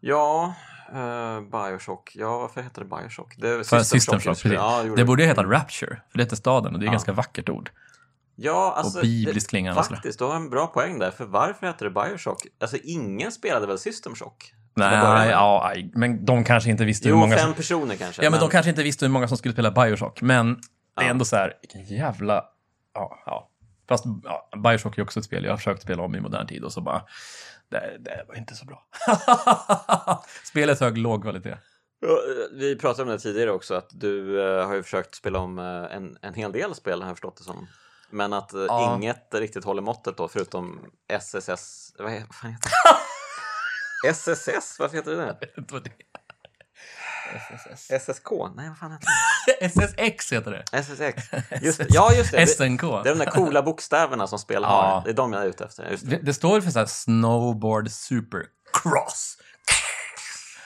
[0.00, 0.54] Ja,
[0.94, 2.12] uh, Bioshock.
[2.14, 3.34] Ja, varför heter det Bioshock?
[3.36, 4.52] Det För System Shock, precis.
[4.52, 6.92] Ja, det, borde ju heta Rapture, för det heter staden och det är Ja.
[6.92, 7.70] ganska vackert ord.
[8.38, 9.82] Ja, alltså, och bibliskt klingande.
[9.82, 11.10] Faktiskt, du har en bra poäng där.
[11.10, 12.46] För varför heter det Bioshock?
[12.60, 14.52] Alltså, ingen spelade väl System Shock?
[14.76, 17.54] Nej, ja, men de kanske inte visste hur Jo, många fem som...
[17.54, 18.24] personer kanske.
[18.24, 20.60] Ja, men de kanske inte visste hur många som skulle spela Bioshock, men
[20.96, 22.44] det är ändå så här, vilken jävla...
[22.94, 23.50] Ja, ja.
[23.88, 26.64] Fast ja, Bioshock är också ett spel jag har försökt spela om i modern tid
[26.64, 27.02] och så bara,
[27.68, 28.86] det, det var inte så bra.
[30.44, 31.50] Spelet hög låg kvalitet.
[31.50, 31.58] Eh,
[32.52, 35.96] Vi pratade om det tidigare också, att du eh, har ju försökt spela om eh,
[35.96, 37.66] en, en hel del spel, har jag förstått det som.
[38.10, 38.96] Men att Ja.
[38.96, 41.92] inget riktigt håller måttet då, förutom SSS...
[41.98, 42.70] Vad, vad fan heter
[44.02, 44.08] det?
[44.08, 44.76] SSS?
[44.78, 45.36] Varför heter det det?
[45.40, 45.96] Vet du vad det är?
[47.34, 48.02] SSS.
[48.04, 48.30] SSK?
[48.56, 49.08] Nej, vad fan heter
[50.08, 50.64] SSX heter det.
[50.72, 50.78] det?
[50.78, 51.22] SSX?
[51.62, 51.86] Just, det.
[51.94, 52.36] ja, just det.
[52.38, 52.46] det.
[52.46, 52.80] SNK.
[52.80, 54.68] Det är de där coola bokstäverna som spel Ja.
[54.68, 55.02] har.
[55.04, 55.90] Det är de jag är ute efter.
[55.90, 56.16] Just det.
[56.16, 59.38] Det, det står för så här Snowboard Supercross.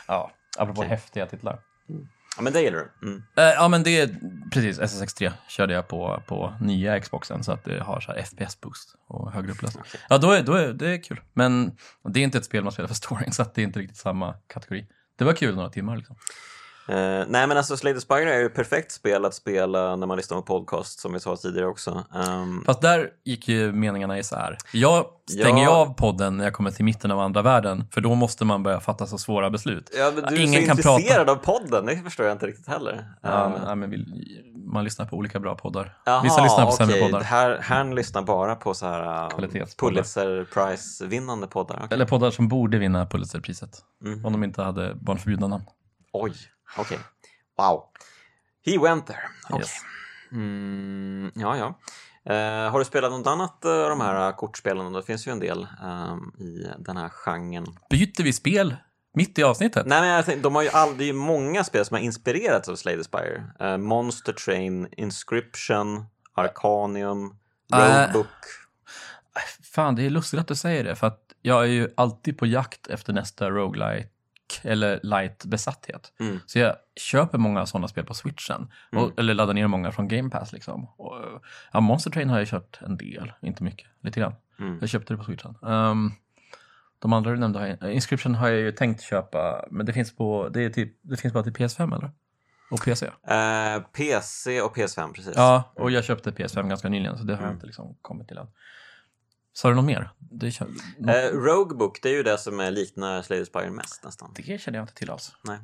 [0.06, 0.90] Ja, apropå Okej.
[0.90, 1.58] häftiga titlar.
[2.36, 3.06] Ja, men det gillar du.
[3.08, 3.22] Mm.
[3.36, 4.16] Eh, ja, men det är
[4.52, 4.80] precis.
[4.80, 9.52] SSX3 körde jag på, på nya Xboxen så att det har så FPS-boost och högre
[9.52, 9.84] upplösning.
[9.86, 10.00] Okej.
[10.08, 11.20] Ja, då är, då är det är kul.
[11.32, 11.76] Men
[12.08, 13.96] det är inte ett spel man spelar för storyn så att det är inte riktigt
[13.98, 14.86] samma kategori.
[15.20, 16.16] Det var kul några timmar liksom.
[16.90, 20.06] Eh, nej men alltså Slay the Spire är ju ett perfekt spel att spela när
[20.06, 22.04] man lyssnar på podcast som vi sa tidigare också.
[22.14, 24.56] Ehm, Fast där gick ju meningarna isär.
[24.72, 25.70] Jag stänger Ja.
[25.70, 28.80] av podden när jag kommer till mitten av andra världen för då måste man börja
[28.80, 29.90] fatta så svåra beslut.
[29.98, 33.04] ja, men du är Ingen så intresserad av podden, det förstår jag inte riktigt heller.
[33.22, 34.06] Ja, men, ja, men vi,
[34.72, 35.96] man lyssnar på olika bra poddar.
[36.04, 37.04] Jaha, Vissa lyssnar på sämre okej.
[37.10, 37.24] poddar.
[37.24, 39.66] Här, här lyssnar bara på så här um.
[39.78, 41.76] Pulitzer Prize-vinnande poddar.
[41.76, 41.88] Okej.
[41.90, 43.78] Eller poddar som borde vinna Pulitzerpriset.
[44.04, 44.26] Mhm.
[44.26, 45.64] Om de inte hade barnförbjudna namn.
[46.12, 46.32] Oj,
[46.76, 46.98] okej.
[47.58, 47.84] Wow.
[48.66, 49.20] He went there.
[49.48, 49.60] Okej.
[49.60, 49.70] Yes.
[50.32, 51.78] Mm, ja, ja.
[52.34, 54.92] Eh, har du spelat något annat eh, av de här eh, kortspelen?
[54.92, 57.66] Det finns ju en del ehm, i den här genren.
[57.90, 58.76] Byter vi spel
[59.14, 59.86] mitt i avsnittet?
[59.86, 62.02] Nej, men jag tänkte, de har ju all, det är ju många spel som har
[62.02, 63.44] inspirerats av Slay the Spire.
[63.60, 66.04] Eh, Monster Train, Inscription,
[66.34, 67.36] Arcanium,
[67.72, 67.78] Äh.
[67.78, 68.26] Roadbook.
[69.74, 70.96] Fan, det är lustigt att du säger det.
[70.96, 73.50] För att jag är ju alltid på jakt efter nästa
[74.64, 76.12] eller light besatthet.
[76.20, 76.38] Mm.
[76.46, 78.72] Så jag köper många sådana spel på switchen.
[78.92, 79.04] Mm.
[79.04, 80.84] Och, eller laddar ner många från Game Pass liksom.
[80.96, 81.14] Och,
[81.72, 84.34] ja, Monster Train har jag kört en del, inte mycket, lite grann.
[84.58, 84.78] Mm.
[84.80, 85.54] Jag köpte det på switchen.
[85.66, 86.10] Ehm,
[86.98, 90.16] de andra du nämnde, har jag, Inscription har jag ju tänkt köpa, men det finns,
[90.16, 92.10] på, det är typ, det finns bara till PS5 eller?
[92.70, 93.06] Och PC?
[93.06, 95.32] Eh, PC och PS5, precis.
[95.36, 97.54] Ja, och jag köpte PS5 ganska nyligen, så det har Mm.
[97.54, 98.46] inte liksom kommit till än.
[99.52, 100.10] Sa du något mer?
[100.18, 100.60] Det,
[100.98, 104.34] nå- Eh, Roguebook, det är ju det som är liknar Slay Spire mest nästan.
[104.36, 105.32] det känner jag inte till alls.
[105.44, 105.58] Nej.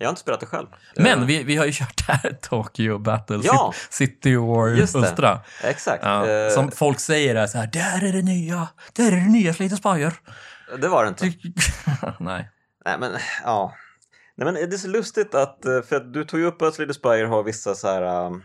[0.00, 0.66] Jag har inte spelat det själv.
[0.96, 3.72] Men Eh, vi, vi har ju kört det här Tokyo Battle Ja!
[3.74, 4.96] Cit- City War.
[4.96, 5.40] Ultra.
[5.64, 6.04] Exakt.
[6.04, 9.28] Ja, Eh, som folk säger är så här, där är det nya, där är det
[9.28, 10.12] nya Slay Spire.
[10.80, 11.24] Det var det inte.
[12.20, 12.50] Nej.
[12.84, 13.12] Nej, men
[13.44, 13.74] ja.
[14.36, 16.74] Nej, men det är så lustigt att, eh, för att du tog ju upp att
[16.74, 18.42] Slay Spire har vissa så här, um,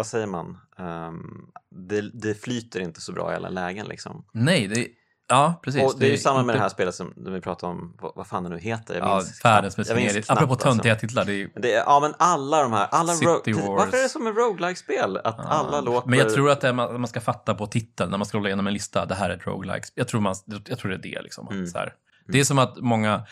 [0.00, 0.58] vad säger man?
[0.78, 4.24] Um, det, det flyter inte så bra i alla lägen liksom.
[4.32, 4.88] Nej, det
[5.28, 5.82] ja precis.
[5.82, 8.12] och det är ju samma med inte- det här spelet som vi pratade om, vad,
[8.16, 8.94] vad fan det nu heter.
[8.94, 10.68] Jag Ja, minns världens knappt- mest Apropå alltså.
[10.68, 13.64] töntiga titlar, det är ju Det är, ja men alla de här, alla City Wars.
[13.66, 15.16] Varför är det som med roguelike-spel?
[15.24, 16.08] Att alla Ja, låter...
[16.08, 18.46] Men jag tror att det är, man, man ska fatta på titeln när man scrollar
[18.48, 19.86] igenom en lista, det här är ett roguelike.
[19.94, 20.34] Jag tror, man,
[20.68, 21.48] jag tror det är det liksom.
[21.48, 21.66] Mm.
[21.66, 21.92] Så här.
[22.28, 23.22] Det är som att många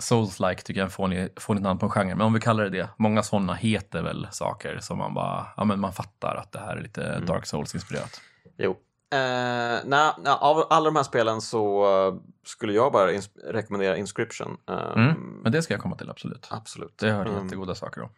[0.00, 2.64] Souls-like tycker jag är en fånig, fånigt namn på en genre, men om vi kallar
[2.64, 2.88] det det.
[2.98, 6.76] Många sådana heter väl saker som man bara, ja men man fattar att det här
[6.76, 7.26] är lite Mm.
[7.26, 8.20] Dark Souls-inspirerat.
[8.56, 8.70] Jo.
[9.10, 12.14] Eh, nej, av alla de här spelen så eh,
[12.46, 14.56] skulle jag bara ins- rekommendera Inscription.
[14.68, 15.40] Eh, Mm.
[15.42, 16.48] Men det ska jag komma till, absolut.
[16.50, 16.98] Absolut.
[16.98, 17.44] Det har jag hört Mm.
[17.44, 18.10] jättegoda saker om.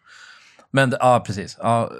[0.70, 1.56] Men ja, precis.
[1.60, 1.90] Ja, eh,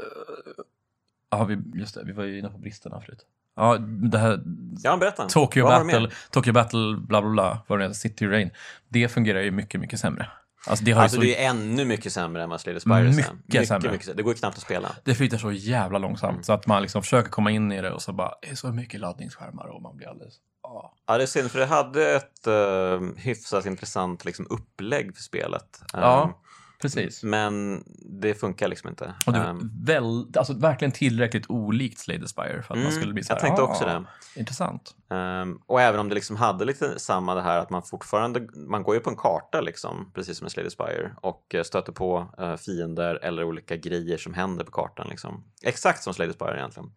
[1.31, 3.27] ja, vi, just det, vi var ju inne på bristerna förut.
[3.57, 4.41] Ja, det här
[4.83, 5.27] Ja, berätta.
[5.29, 6.11] Tokyo Vad Battle?
[6.31, 8.51] Tokyo Battle, bla bla bla, vad det heter, City Rain.
[8.89, 10.31] Det fungerar ju mycket, mycket sämre.
[10.69, 12.81] Alltså det har Alltså ju det så, är ännu mycket sämre än vad Slay the
[12.81, 13.03] Spire är.
[13.03, 13.93] Mycket mycket sämre.
[13.93, 14.89] Mycket, det går ju knappt att spela.
[15.05, 16.43] det flyter så jävla långsamt Mm.
[16.43, 18.73] så att man liksom försöker komma in i det och så bara, det är så
[18.73, 20.95] mycket laddningsskärmar och man blir alldeles, ja.
[21.07, 25.81] Ja, det är synd, för det hade ett uh, hyfsat intressant liksom, upplägg för spelet.
[25.93, 26.41] Ja.
[26.77, 27.23] Ehm, Precis.
[27.23, 27.85] Men
[28.21, 29.15] det funkar liksom inte.
[29.27, 32.93] Och det Ehm, var väl, alltså verkligen tillräckligt olikt Slay the Spire för att man
[32.93, 34.41] skulle bli så Mm, jag här, tänkte "Ah, också det.
[34.41, 34.95] Intressant.
[35.11, 38.83] Ehm, och även om det liksom hade lite samma det här att man fortfarande, man
[38.83, 41.93] går ju på en karta liksom, precis som i Slay the Spire och eh, stöter
[41.93, 45.45] på eh, fiender eller olika grejer som händer på kartan liksom.
[45.63, 46.91] Exakt som Slay the Spire egentligen.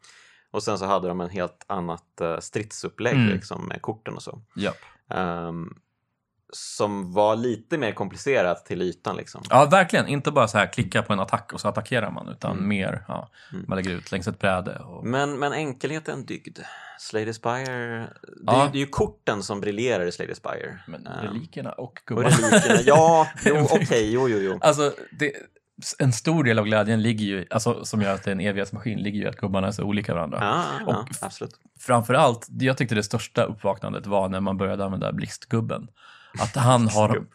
[0.52, 3.28] Och sen så hade de en helt annat uh, stridsupplägg Mm.
[3.30, 4.42] liksom med korten och så.
[4.56, 4.76] Japp.
[5.10, 5.74] Ehm,
[6.54, 9.41] som var lite mer komplicerat till ytan liksom.
[9.50, 10.08] Ja, verkligen.
[10.08, 12.68] Inte bara så här klicka på en attack och så attackerar man, utan Mm.
[12.68, 13.66] mer, ja, Mm.
[13.68, 14.80] man lägger ut längs ett bräde.
[14.80, 15.06] Och...
[15.06, 16.60] Men, men enkelhet är en dygd.
[17.00, 18.08] Slay the Spire, det,
[18.45, 18.68] Ja.
[18.68, 20.80] är, det är ju korten som briljerar i Slay the Spire.
[20.88, 22.30] Men Ehm, relikerna och gubbarna.
[22.86, 24.58] ja, jo, okej, jo, jo, jo.
[24.62, 25.32] Alltså, det,
[26.00, 29.00] en stor del av glädjen ligger ju, alltså, som gör att det är en evighetsmaskin,
[29.00, 30.38] ligger ju att gubbarna är så olika varandra.
[30.41, 31.60] Ja, ja, Och- absolut.
[31.80, 35.88] Framförallt, jag tyckte det största uppvaknandet var när man började använda blixtgubben.
[36.40, 37.26] Att han har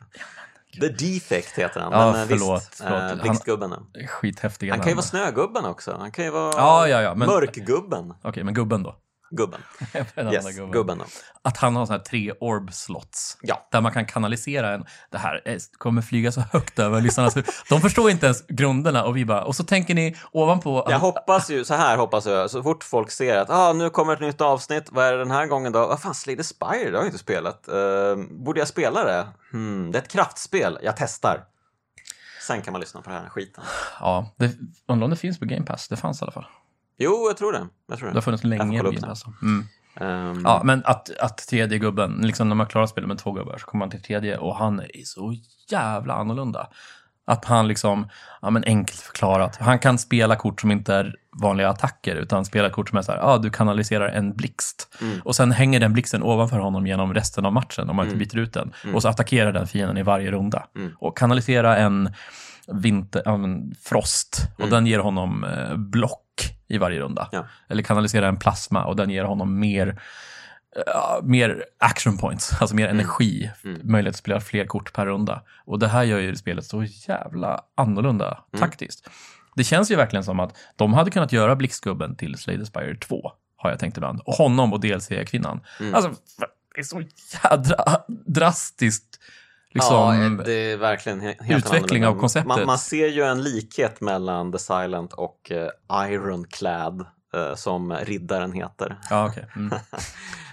[0.81, 1.93] The Defect heter han.
[1.93, 2.93] Ja, men eh, förlåt, visst, förlåt.
[3.03, 3.73] eh, Han- Blixtgubben.
[4.09, 5.97] skithäftiga Han kan ju vara Snögubben också.
[5.99, 8.15] Han kan ju vara Ja, ja, ja, men- Mörkgubben.
[8.23, 8.97] Okej, men gubben då?
[9.31, 9.61] Gubben.
[10.33, 10.71] Yes, gubben.
[10.71, 11.05] gubben då.
[11.43, 13.39] Att han har såna här tre orb slots.
[13.43, 13.69] Ja.
[13.73, 17.51] Där man kan kanalisera en, det här är- kommer flyga så högt över lyssnarnas huvud.
[17.69, 20.87] De förstår inte ens grunderna och vi bara, och så tänker ni ovanpå.
[20.91, 24.13] Jag hoppas ju, så här hoppas jag, så fort folk ser att ah, nu kommer
[24.13, 25.87] ett nytt avsnitt, vad är det den här gången då?
[25.87, 27.69] Vad fan, Slay the Spire, det har jag inte spelat.
[27.69, 29.27] Eh, borde jag spela det?
[29.53, 31.45] Hmm, det är ett kraftspel, jag testar.
[32.47, 33.65] Sen kan man lyssna på den här skiten.
[34.01, 34.51] Ja, det,
[34.89, 35.89] undrar om det finns på Game Pass.
[35.89, 36.47] Det fanns i alla fall.
[36.99, 37.67] Jo, jag tror det.
[37.89, 38.23] Jag tror Det har det.
[38.23, 39.01] funnits Jag länge Game det.
[39.07, 39.25] Pass.
[39.43, 39.65] Mm.
[40.01, 43.59] Ehm, Ja, men att, att tredje gubben, liksom när man klarar spelet med två gubbar
[43.59, 45.35] så kommer man till tredje och han är så
[45.71, 46.69] jävla annorlunda.
[47.27, 48.09] Att han liksom,
[48.43, 52.71] ja men enkelt förklarat, han kan spela kort som inte är vanliga attacker utan spela
[52.71, 55.21] kort som är så här, ja du kanaliserar en blixt Mm.
[55.25, 58.29] och sen hänger den blixten ovanför honom genom resten av matchen om man inte Mm.
[58.29, 58.95] byter ut den Mm.
[58.97, 60.67] och så attackerar den fienden i varje runda.
[60.77, 60.93] Mm.
[60.99, 62.13] Och kanalisera en
[62.83, 64.71] vinter, men frost och Mm.
[64.71, 66.21] den ger honom eh, block
[66.75, 67.29] i varje runda.
[67.33, 67.47] Ja.
[67.69, 70.01] Eller kanalisera en plasma och den ger honom mer
[70.87, 73.81] ja, mer action points, alltså mer energi, Mm.
[73.85, 75.43] möjlighet att spela fler kort per runda.
[75.65, 78.61] Och det här gör ju spelet så jävla annorlunda Mm.
[78.61, 79.09] taktiskt.
[79.57, 82.97] Det känns ju verkligen som att de hade kunnat göra Blixtgubben till Slay the Spire
[82.97, 84.21] 2, har jag tänkt ibland.
[84.25, 85.61] Och honom och DLC-kvinnan.
[85.81, 85.95] Mm.
[85.95, 86.11] Alltså,
[86.75, 87.03] det är så
[87.43, 87.85] jädra
[88.27, 89.21] drastiskt
[89.75, 89.97] liksom...
[90.39, 92.09] ja, det är verkligen he- helt utveckling annorlunda.
[92.09, 92.49] av konceptet.
[92.49, 95.53] Man, man ser ju en likhet mellan The Silent och
[95.91, 98.99] uh, Ironclad, eh, som riddaren heter.
[99.11, 99.47] Ja, okej.
[99.57, 99.79] Mm.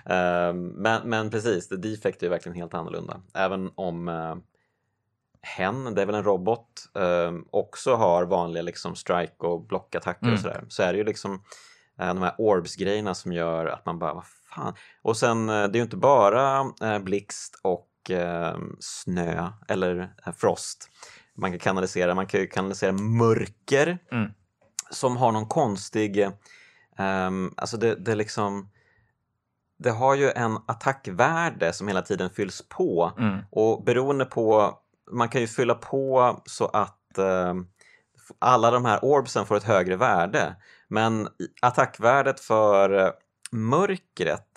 [0.05, 3.21] Ehm, men, men precis, The Defect är ju verkligen helt annorlunda.
[3.33, 4.35] Även om uh,
[5.41, 6.67] hen, det är väl en robot,
[7.51, 10.33] också har vanliga liksom strike och blockattacker Mm.
[10.33, 10.63] och sådär.
[10.69, 11.43] Så är det ju liksom
[11.99, 14.73] eh, de här orbs-grejerna som gör att man bara, vad fan.
[15.01, 20.33] Och sen, eh, det är ju inte bara eh, blixt och eh, snö eller eh,
[20.33, 20.89] frost
[21.33, 22.15] man kan kanalisera.
[22.15, 24.31] Man kan ju kanalisera mörker Mm.
[24.89, 26.31] som har någon konstig, eh,
[27.57, 28.69] alltså det, det liksom
[29.79, 33.39] det har ju en attackvärde som hela tiden fylls på Mm.
[33.51, 34.77] och beroende på,
[35.11, 37.53] man kan ju fylla på så att eh,
[38.39, 40.55] alla de här orbsen får ett högre värde.
[40.87, 41.27] Men
[41.61, 43.11] attackvärdet för eh,
[43.51, 44.47] mörkret,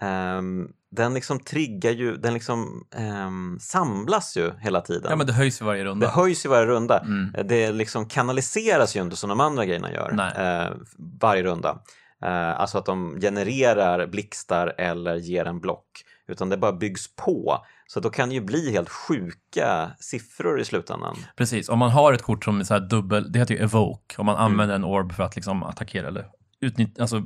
[0.00, 5.06] ehm, den liksom triggar ju, den liksom ehm, samlas ju hela tiden.
[5.10, 6.08] Ja, men det höjs i varje Det runda.
[6.08, 6.98] höjs ju varje runda.
[6.98, 7.46] Mm.
[7.48, 10.72] Det liksom kanaliseras ju inte som de andra grejerna gör eh,
[11.20, 11.78] varje runda.
[12.24, 15.86] Eh, alltså att de genererar blixtar eller ger en block.
[16.28, 17.64] Utan det bara byggs på.
[17.86, 21.16] Så då kan det ju bli helt sjuka siffror i slutändan.
[21.36, 24.14] Precis, om man har ett kort som är så här dubbel, det heter ju evoke,
[24.18, 24.44] om man Mm.
[24.46, 26.26] använder en orb för att liksom attackera eller
[26.60, 27.22] utnyttja, alltså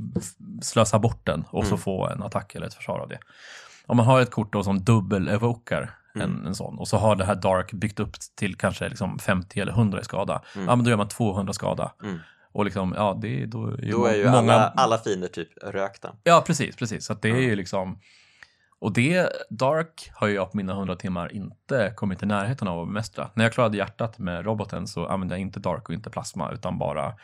[0.63, 1.79] slösa bort den och så Mm.
[1.79, 3.19] få en attack eller ett försvar av det.
[3.87, 6.47] Om man har ett kort då som dubbel-evokar en, Mm.
[6.47, 9.73] en sån och så har det här Dark byggt upp till kanske liksom 50 eller
[9.73, 10.69] 100 i skada, Mm.
[10.69, 11.93] ja men då gör man 200 skada.
[12.03, 12.19] Mm.
[12.53, 14.53] Och liksom, ja, det, då är ju, Då är ju många...
[14.53, 16.13] alla, alla fiender typ rökta.
[16.23, 17.05] Ja, precis, precis.
[17.07, 17.99] Så det är ju liksom...
[18.79, 22.87] Och det, Dark har jag på mina 100 timmar inte kommit i närheten av att
[22.89, 23.31] bemästra.
[23.35, 26.79] När jag klarade hjärtat med roboten så använde jag inte Dark och inte Plasma utan
[26.79, 27.15] bara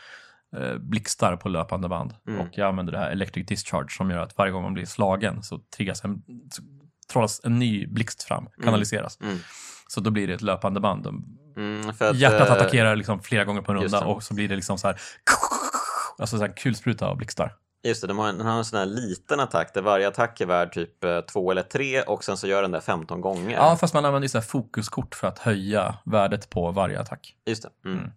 [0.56, 2.14] eh, blixtar på löpande band.
[2.28, 2.40] Mm.
[2.40, 5.42] Och jag använder det här Electric Discharge som gör att varje gång man blir slagen
[5.42, 6.22] så triggas en,
[6.52, 6.62] så
[7.12, 9.18] trollas en ny blixt fram, kanaliseras.
[9.20, 9.38] Mm.
[9.88, 11.06] Så då blir det ett löpande band.
[11.56, 14.06] Mm, att, Hjärtat eh, attackerar liksom flera gånger på en runda det.
[14.06, 15.00] och så blir det liksom så här
[16.18, 17.56] Alltså så här kulspruta av blixtar.
[17.82, 20.40] Just det, de har en, den har en sån här liten attack där varje attack
[20.40, 23.56] är värd typ eh, två eller tre och sen så gör den där 15 gånger.
[23.56, 27.36] Ja, fast man använder ju så här fokuskort för att höja värdet på varje attack.
[27.46, 27.88] Just det.
[27.88, 27.98] Mm.
[27.98, 28.10] Mm.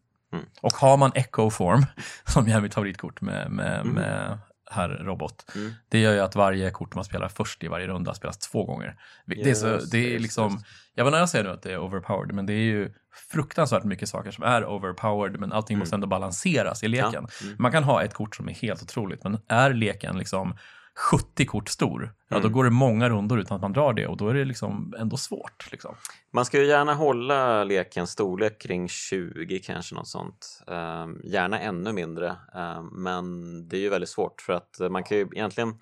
[0.61, 1.85] Och har man Echo Form,
[2.25, 3.93] som är mitt favoritkort med, med, Mm.
[3.93, 4.37] med
[4.71, 5.51] herr robot.
[5.55, 5.73] Mm.
[5.89, 8.95] Det gör ju att varje kort man spelar först i varje runda spelas två gånger.
[9.25, 10.65] Det är, så, det är liksom, just
[10.95, 12.93] jag vet inte jag säger nu att det är overpowered, men det är ju
[13.31, 17.09] fruktansvärt mycket saker som är overpowered, men allting måste ändå balanseras i leken.
[17.15, 17.29] Mm.
[17.41, 17.55] Ja, mm.
[17.59, 20.57] Man kan ha ett kort som är helt otroligt, men är leken liksom
[20.95, 22.51] 70 kort stor, ja då Mm.
[22.51, 25.17] går det många rundor utan att man drar det och då är det liksom ändå
[25.17, 25.71] svårt.
[25.71, 25.95] Liksom.
[26.33, 30.63] Man ska ju gärna hålla lekens storlek kring 20 kanske något sånt.
[30.67, 35.17] Ehm, gärna ännu mindre, Ehm, men det är ju väldigt svårt för att man kan
[35.17, 35.73] ju egentligen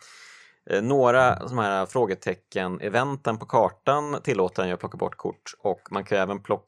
[0.70, 5.82] eh, några sådana här frågetecken-eventen på kartan tillåter en ju att plocka bort kort och
[5.91, 6.66] man kan ju även plocka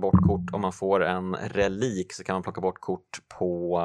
[0.00, 3.78] bort kort om man får en relik så kan man plocka bort kort på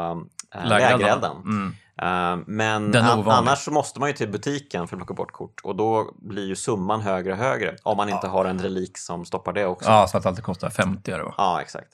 [0.56, 1.32] äh, lägerelden.
[1.46, 1.74] Mm.
[2.02, 5.62] Ehm, men an- annars så måste man ju till butiken för att plocka bort kort
[5.64, 9.26] och då blir ju summan högre och högre om man inte har en relik som
[9.26, 9.90] stoppar det också.
[9.90, 11.34] Ja, så att det alltid kostar 50 euro.
[11.38, 11.88] Ja, exakt.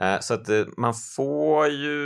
[0.00, 1.98] Eh, Så att man får ju,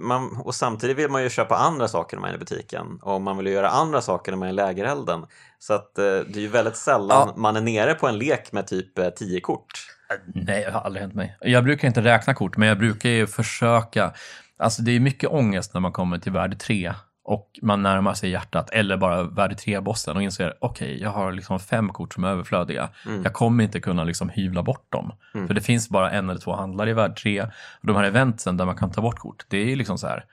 [0.00, 3.20] man, och samtidigt vill man ju köpa andra saker när man är i butiken och
[3.20, 5.26] man vill ju göra andra saker när man är i lägerelden.
[5.58, 7.34] Så att det är ju väldigt sällan Ja.
[7.36, 9.86] man är nere på en lek med typ eh, 10 kort.
[10.34, 11.36] Nej, det har aldrig hänt mig.
[11.40, 14.12] Jag brukar inte räkna kort, men jag brukar ju försöka.
[14.56, 16.94] Alltså det är mycket ångest när man kommer till värde 3
[17.24, 21.60] och man närmar sig hjärtat eller bara värde 3-bossen och inser okej, jag har liksom
[21.60, 22.88] fem kort som är överflödiga.
[23.06, 23.22] Mm.
[23.22, 25.12] Jag kommer inte kunna liksom hyvla bort dem.
[25.34, 25.46] Mm.
[25.46, 27.48] För det finns bara en eller två handlare i värde 3 och
[27.82, 30.24] de här eventsen där man kan ta bort kort, det är ju liksom så här.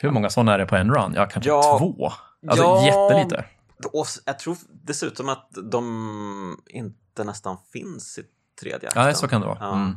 [0.00, 1.12] Hur många sådana är det på en run?
[1.16, 1.76] Ja, kanske Ja.
[1.78, 2.12] två.
[2.48, 2.86] Alltså Ja.
[2.86, 3.44] jättelite.
[3.92, 8.22] Och jag tror dessutom att de inte nästan finns i
[8.60, 9.14] tredje Ja, akten.
[9.16, 9.58] så kan det vara.
[9.60, 9.74] Ja.
[9.74, 9.96] Mm.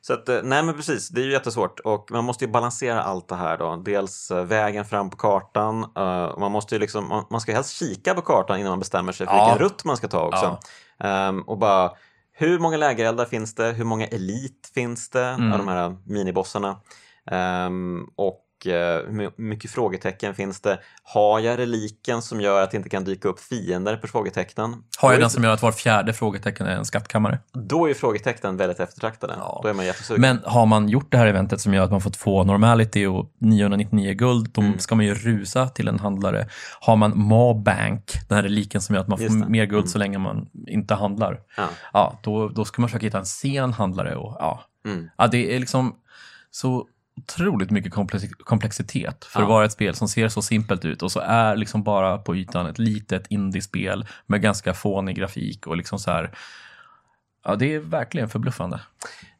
[0.00, 3.02] Så att, eh, nej men precis, det är ju jättesvårt och man måste ju balansera
[3.02, 3.76] allt det här då.
[3.76, 8.14] Dels eh, vägen fram på kartan, eh, man måste ju liksom, man, ska helst kika
[8.14, 9.44] på kartan innan man bestämmer sig för Ja.
[9.44, 10.58] vilken rutt man ska ta också.
[10.98, 11.06] Ja.
[11.08, 11.90] Ehm, och bara,
[12.32, 13.72] hur många lägereldar finns det?
[13.72, 15.52] Hur många elit finns det Mm.
[15.52, 16.76] av de här minibossarna?
[17.30, 18.74] Ehm, och eh,
[19.06, 20.78] hur my- mycket frågetecken finns det?
[21.02, 24.74] Har jag reliken som gör att det inte kan dyka upp fiender på frågetecknen?
[24.98, 27.38] Har jag den som gör att var fjärde frågetecken är en skattkammare?
[27.52, 29.34] Då är ju frågetecknen väldigt eftertraktade.
[29.38, 29.60] Ja.
[29.62, 30.20] Då är man jättesugen.
[30.20, 33.32] Men har man gjort det här eventet som gör att man får två normality och
[33.38, 34.78] 999 guld, då Mm.
[34.78, 36.48] ska man ju rusa till en handlare.
[36.80, 39.86] Har man Mabank, den här reliken som gör att man får mer guld Mm.
[39.88, 41.68] så länge man inte handlar, Ja.
[41.92, 44.16] ja, då, då ska man försöka hitta en sen handlare.
[44.16, 44.62] Och, ja.
[44.86, 45.08] Mm.
[45.18, 45.94] Ja, det är liksom
[46.50, 46.86] så
[47.16, 49.44] otroligt mycket komplex- komplexitet för Ja.
[49.44, 52.36] att vara ett spel som ser så simpelt ut och så är liksom bara på
[52.36, 56.34] ytan ett litet indiespel med ganska fånig grafik och liksom så här.
[57.44, 58.80] Ja, det är verkligen förbluffande.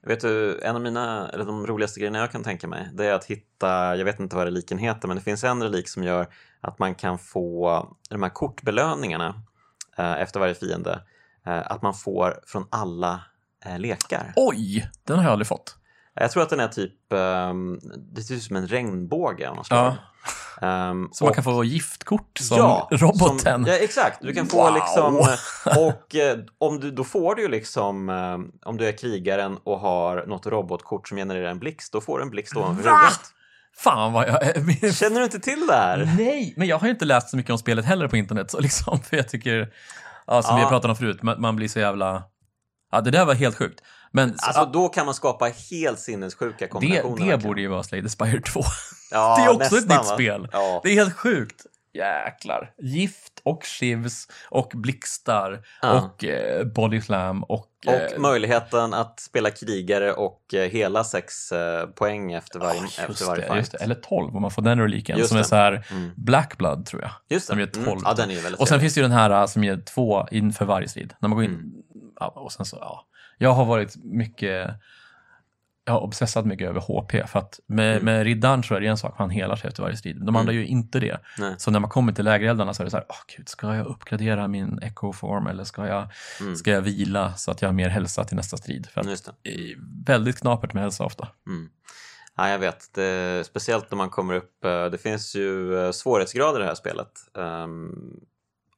[0.07, 3.13] Vet du, en av mina, eller de roligaste grejerna jag kan tänka mig, det är
[3.15, 6.27] att hitta, jag vet inte vad reliken heter, men det finns en relik som gör
[6.61, 9.43] att man kan få de här kortbelöningarna
[9.99, 11.03] eh, efter varje fiende,
[11.47, 13.21] eh, att man får från alla
[13.65, 14.33] eh, lekar.
[14.37, 15.77] Oj, den har jag aldrig fått.
[16.15, 17.79] Jag tror att den är typ, ehm,
[18.15, 19.85] det ser ut som en regnbåge av något slag.
[19.87, 19.97] Ja,
[20.69, 23.39] Ehm, så man och- kan få giftkort som Ja, roboten.
[23.39, 24.19] Som, ja, exakt.
[24.23, 24.75] Du kan få Wow.
[24.75, 25.17] liksom...
[25.87, 28.09] Och eh, om du, då får du ju liksom...
[28.09, 32.19] Eh, om du är krigaren och har något robotkort som genererar en blixt, då får
[32.19, 32.97] du en blixt ovanför Va?
[32.97, 33.21] huvudet.
[33.77, 34.93] Fan vad jag är...
[34.93, 36.13] Känner du inte till det här?
[36.17, 38.51] Nej, men jag har ju inte läst så mycket om spelet heller på internet.
[38.51, 39.73] Så liksom, för jag tycker,
[40.27, 40.67] ja, som vi Ja.
[40.67, 42.23] har pratat om förut, man, man blir så jävla...
[42.93, 43.81] Ja, det där var helt sjukt.
[44.13, 47.17] Men så- Alltså då kan man skapa helt sinnessjuka det, kombinationer.
[47.17, 47.41] det verkligen.
[47.43, 48.61] borde ju vara Slay the Spire 2.
[49.11, 50.15] ja, det är också ett nästan, nytt va?
[50.15, 50.49] spel.
[50.53, 50.81] Ja.
[50.85, 51.67] Det är helt sjukt.
[51.95, 52.71] Jäklar.
[52.79, 56.01] Gift och shivs och blixtar Ja.
[56.01, 57.69] och eh, body slam och...
[57.87, 62.85] Och eh, möjligheten att spela krigare och eh, hela sex eh, poäng efter varje, ah,
[63.11, 63.71] efter varje det, fight.
[63.73, 65.49] det, eller 12 om man får den reliken Just som är det.
[65.49, 66.11] så här Mm.
[66.17, 67.11] Black Blood tror jag.
[67.29, 67.51] Just det.
[67.53, 67.87] Som ger 12.
[67.89, 68.03] Mm.
[68.05, 68.83] Ja, den är väldigt Och sen trevlig.
[68.85, 71.15] finns det ju den här äh, som ger två inför varje strid.
[71.21, 71.51] När man går in.
[71.51, 71.71] Mm.
[72.21, 73.07] Ja, och sen så, ja.
[73.39, 74.71] Jag har varit mycket,
[75.85, 77.27] jag har obsessat mycket över HP.
[77.31, 78.05] För att med, Mm.
[78.05, 80.17] med riddaren så är det en sak, han helar sig efter varje strid.
[80.27, 81.21] De andra gör ju inte det.
[81.39, 81.55] Nej.
[81.59, 83.87] Så när man kommer till lägereldarna så är det så här, åh gud, ska jag
[83.87, 86.09] uppgradera min eco-form eller ska jag,
[86.41, 86.57] Mm.
[86.57, 88.87] ska jag vila så att jag har mer hälsa till nästa strid?
[88.87, 89.07] För att
[89.43, 89.51] det.
[89.51, 89.75] är
[90.07, 91.29] väldigt knapert med hälsa ofta.
[91.47, 91.69] Mm.
[92.37, 92.95] Ja, jag vet.
[92.95, 94.65] Det, speciellt när man kommer upp...
[94.65, 97.11] eh, Det finns ju eh, svårighetsgrader i det här spelet.
[97.39, 97.95] Ehm,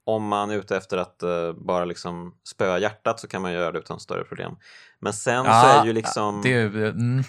[0.06, 3.72] om man är ute efter att eh, bara liksom spöa hjärtat så kan man göra
[3.72, 4.52] det utan större problem.
[5.00, 6.40] Men sen så är ju liksom...
[6.42, 7.24] Det är, mm,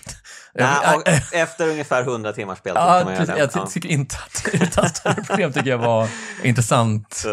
[0.95, 3.35] och efter ungefär 100 timmars speltid Ja, kan man göra precis.
[3.53, 3.59] det.
[3.59, 6.09] jag ty- tycker inte att utan större problem tycker jag var
[6.43, 7.23] intressant.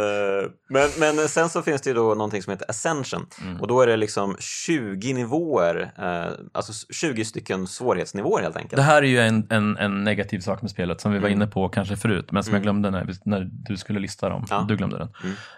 [0.68, 3.60] Men, men sen så finns det ju då någonting som heter Ascension Mm.
[3.60, 8.76] och då är det liksom 20 nivåer, eh, alltså 20 stycken svårighetsnivåer helt enkelt.
[8.76, 11.42] Det här är ju en, en, en negativ sak med spelet som vi var Mm.
[11.42, 12.82] inne på kanske förut, men som jag Mm.
[12.82, 14.46] glömde när, när du skulle lista dem.
[14.50, 14.64] Ja.
[14.68, 15.08] Du glömde den.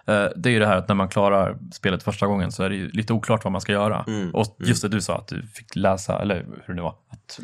[0.07, 0.25] Mm.
[0.25, 2.71] Eh, Det är ju det här att när man klarar spelet första gången så är
[2.71, 4.05] det ju lite oklart vad man ska göra.
[4.07, 4.35] Mm.
[4.35, 7.41] Och just det du sa, att du fick läsa, eller hur det nu var, att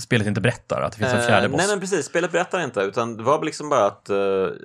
[0.00, 1.58] spelet inte berättar, att det finns en fjärde Eh, boss.
[1.58, 4.16] Nej men precis, spelet berättar inte utan det var liksom bara att eh,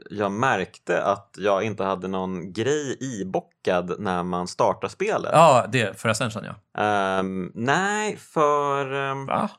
[0.09, 5.31] jag märkte att jag inte hade någon grej ibockad när man startar spelet.
[5.33, 6.81] Ja, det för Ascension ja.
[6.83, 8.93] Ehm, nej, för...
[8.93, 9.49] ehm, Va?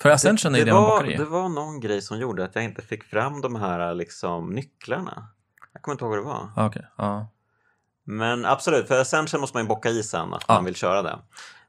[0.00, 2.82] För Ascension är det, det var, det var någon grej som gjorde att jag inte
[2.82, 5.28] fick fram de här liksom, nycklarna.
[5.72, 6.48] Jag kommer inte ihåg vad det var.
[6.56, 7.26] Ah, Okej, ja.
[8.04, 10.54] Men absolut, för Ascension måste man ju bocka i sen att Ja.
[10.54, 11.18] man vill köra det.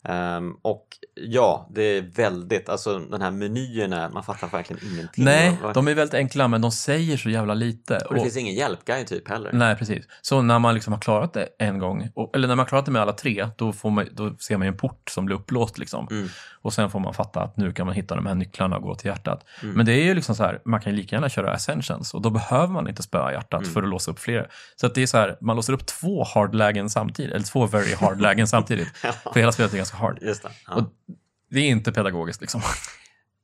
[0.05, 5.23] Ehm, och ja, det är väldigt, alltså den här menyerna, man fattar verkligen ingenting.
[5.25, 7.97] Nej, de är väldigt enkla, men de säger så jävla lite.
[7.97, 9.49] och det Och- finns ingen hjälpguide typ heller.
[9.53, 10.05] Nej, precis.
[10.21, 12.85] Så när man liksom har klarat det en gång, och, eller när man har klarat
[12.85, 15.77] det med alla tre, då, får man, då ser man en port som blir upplåst.
[15.77, 16.07] Liksom.
[16.11, 16.27] Mm.
[16.61, 18.95] Och sen får man fatta att nu kan man hitta de här nycklarna och gå
[18.95, 19.45] till hjärtat.
[19.63, 19.75] Mm.
[19.75, 22.29] Men det är ju liksom så här, man kan lika gärna köra Ascensions och då
[22.29, 23.73] behöver man inte spöa hjärtat Mm.
[23.73, 24.47] för att låsa upp fler.
[24.75, 27.95] Så att det är så här, man låser upp två hard-lägen samtidigt, eller två very
[27.95, 28.87] hard-lägen samtidigt.
[28.97, 30.17] För hela spelet är ganska hard.
[30.21, 30.49] Just det.
[30.67, 30.73] Ja.
[30.75, 30.83] Och
[31.51, 32.61] det är inte pedagogiskt liksom.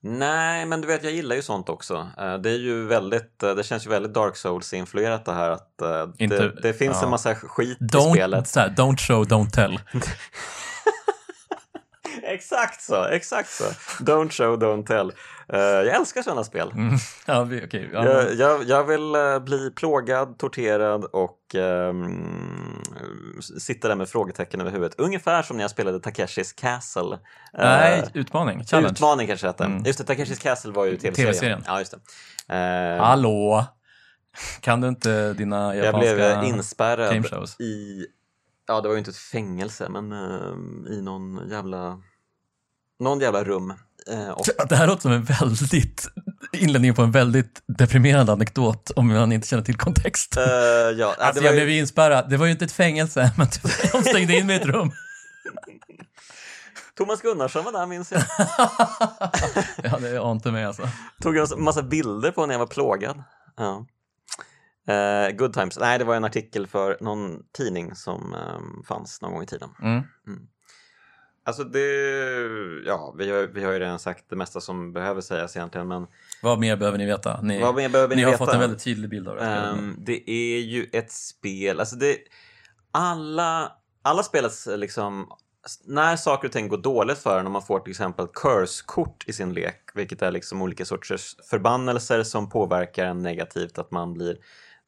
[0.01, 2.07] Nej, men du vet, jag gillar ju sånt också.
[2.17, 5.81] Eh, Det är ju väldigt, eh, det känns ju väldigt Dark Souls-influerat det här att
[5.81, 7.03] eh, Inte- det, det finns ja.
[7.03, 8.47] en massa skit i Don't, spelet.
[8.47, 9.79] så här, don't show, don't tell.
[12.23, 13.63] Exakt så, exakt så.
[14.03, 15.11] Don't show, don't tell.
[15.53, 16.71] Eh, jag älskar sådana spel.
[16.71, 16.95] Mm.
[17.25, 17.89] Ja, okej.
[17.93, 22.81] ja, Jag, jag, jag vill eh, bli plågad, torterad och ehm,
[23.59, 24.99] sitta där med frågetecken över huvudet.
[24.99, 27.13] Ungefär som när jag spelade Takeshis Castle.
[27.13, 27.19] Eh,
[27.53, 28.63] Nej, utmaning.
[28.63, 28.91] Challenge.
[28.91, 29.63] Utmaning kanske hette.
[29.63, 29.83] Mm.
[29.85, 31.33] Just det, Takeshis Castle var ju tv-serien.
[31.33, 31.63] TV-serien.
[31.67, 31.93] Ja, just
[32.47, 32.97] det.
[33.01, 33.65] Hallå?
[34.61, 37.25] Kan du inte dina jag japanska blev eh, game inspärrad
[37.59, 38.05] i,
[38.69, 42.01] ja det var ju inte ett fängelse, men eh, i någon jävla,
[42.99, 43.73] någon jävla rum.
[44.11, 46.07] Eh, och, Det här låter som en väldigt
[46.53, 50.37] inledning på en väldigt deprimerande anekdot om man inte känner till kontext.
[50.37, 50.43] eh,
[50.97, 52.29] ja, Alltså det jag ju, blev inspärrad.
[52.29, 53.47] Det var ju inte ett fängelse, men
[53.91, 54.91] de stängde in mig i ett rum.
[56.97, 58.21] Thomas Gunnarsson var där minns jag.
[59.83, 60.89] ja, det ante mig alltså.
[61.21, 63.23] Tog en massa bilder på när jag var plågad.
[63.57, 63.85] Ja.
[64.89, 65.79] Eh, good times.
[65.79, 69.69] Nej, det var en artikel för någon tidning som eh, fanns någon gång i tiden.
[69.81, 70.03] Mm.
[71.45, 71.79] Alltså det,
[72.85, 76.07] ja, vi har, vi har ju redan sagt det mesta som behöver sägas egentligen, men
[76.43, 77.41] Vad mer behöver ni veta?
[77.41, 78.45] Ni, vad mer behöver ni, ni har veta?
[78.45, 79.43] fått en väldigt tydlig bild av det.
[79.43, 82.17] Ehm, det är ju ett spel, alltså det,
[82.91, 83.71] alla,
[84.01, 85.27] alla spelets liksom,
[85.85, 89.33] när saker och ting går dåligt för en, om man får till exempel curse-kort i
[89.33, 94.37] sin lek, vilket är liksom olika sorters förbannelser som påverkar en negativt, att man blir,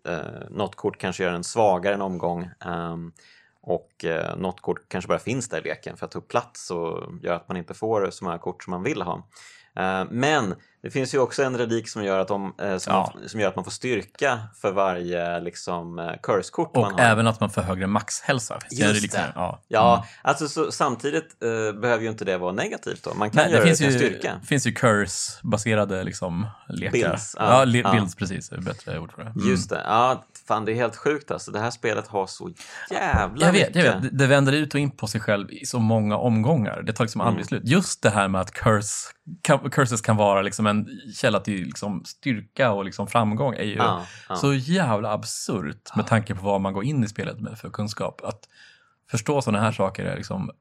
[0.07, 2.97] eh, något kort kanske gör en svagare en omgång, eh,
[3.61, 6.71] och eh, något kort kanske bara finns där i leken för att ta upp plats
[6.71, 9.23] och gör att man inte får så många kort som man vill ha.
[9.79, 13.13] Eh, men det finns ju också en relik som gör att, de, eh, som, Ja.
[13.27, 16.99] som gör att man får styrka för varje liksom, eh, curse-kort man Och har.
[17.05, 18.59] även att man får högre maxhälsa.
[18.69, 19.31] Det Just relikt det.
[19.35, 19.61] Ja.
[19.67, 20.05] Ja, Mm.
[20.21, 23.13] alltså så, samtidigt eh, behöver ju inte det vara negativt då.
[23.13, 24.39] Man kan Nej, det göra det, finns till ju, styrka.
[24.45, 26.91] finns ju curse-baserade liksom, lekar.
[26.91, 27.91] Builds, ja, ja, ja.
[27.91, 28.49] builds precis.
[28.49, 29.29] Det bättre ord för det.
[29.29, 29.49] Mm.
[29.49, 29.81] Just det.
[29.85, 31.51] Ja, fan det är helt sjukt alltså.
[31.51, 32.51] Det här spelet har så
[32.91, 34.03] jävla Jag vet, jag mycket.
[34.11, 34.17] vet.
[34.19, 36.81] Det- vänder ut och in på sig själv i så många omgångar.
[36.81, 37.47] Det tar liksom aldrig Mm.
[37.47, 37.61] slut.
[37.65, 39.07] Just det här med att curse,
[39.41, 43.75] kan, curses kan vara liksom en källa till liksom styrka och liksom framgång är ju
[43.75, 44.35] Ja, ja.
[44.35, 48.21] så jävla absurt med tanke på vad man går in i spelet med för kunskap.
[48.23, 48.39] Att
[49.11, 50.51] förstå sådana här saker är liksom,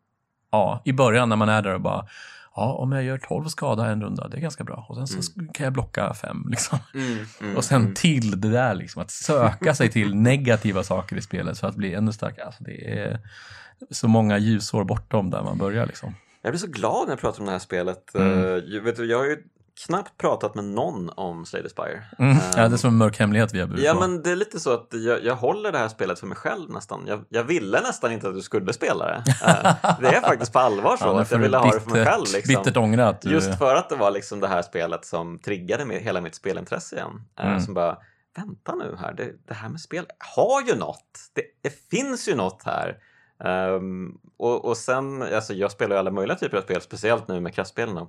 [0.53, 2.07] ja, i början när man är där och bara
[2.57, 4.86] Ja, om jag gör 12 skada en runda, det är ganska bra.
[4.88, 6.46] Och sen så kan jag blocka fem.
[6.51, 6.78] Liksom.
[6.94, 7.94] Mm, mm, Och sen mm.
[7.94, 11.94] till det där, liksom, att söka sig till negativa saker i spelet för att bli
[11.94, 12.46] ännu starkare.
[12.46, 13.20] Alltså, det är
[13.90, 15.86] så många ljusår bortom där man börjar.
[15.86, 16.14] Liksom.
[16.42, 18.14] Jag blir så glad när jag pratar om det här spelet.
[18.14, 18.32] Mm.
[18.32, 19.42] Eh, jag, vet du, jag har ju
[19.87, 22.03] knappt pratat med någon om Slay the Spire.
[22.18, 22.37] Mm.
[22.37, 24.01] Eh, Ja, det är som en mörk hemlighet vi har burit Ja, på.
[24.01, 26.70] men det är lite så att jag, jag håller det här spelet för mig själv
[26.70, 27.05] nästan.
[27.07, 29.24] Jag, jag ville nästan inte att du skulle spela det.
[29.47, 32.05] Eh, det är faktiskt på allvar så Ja, att jag ville ha det för mig
[32.07, 32.24] själv.
[32.35, 32.55] Liksom.
[32.55, 33.31] Bittert ångra att du...
[33.31, 36.97] Just för att det var liksom det här spelet som triggade med, hela mitt spelintresse
[36.97, 37.22] igen.
[37.41, 37.61] Eh, Mm.
[37.61, 37.97] Som bara,
[38.37, 40.07] vänta nu här, det, det här med spel
[40.37, 41.20] har ju något.
[41.35, 42.97] Det, det finns ju något här.
[43.45, 47.41] Ehm, och, och sen, alltså jag spelar ju alla möjliga typer av spel, speciellt nu
[47.41, 48.07] med kraftspelen.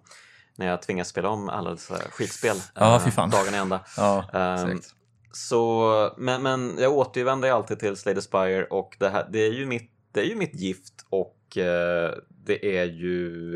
[0.61, 3.29] När jag tvingas spela om alla dessa skitspel Ja, eh, fy fan.
[3.29, 3.79] dagen i ända.
[3.97, 4.25] Ja,
[4.63, 4.95] exakt.
[5.31, 9.51] så, men, men jag återvänder alltid till Slay the Spire och det, här, det, är
[9.51, 12.11] ju mitt, det är ju mitt gift och eh,
[12.45, 13.51] det är ju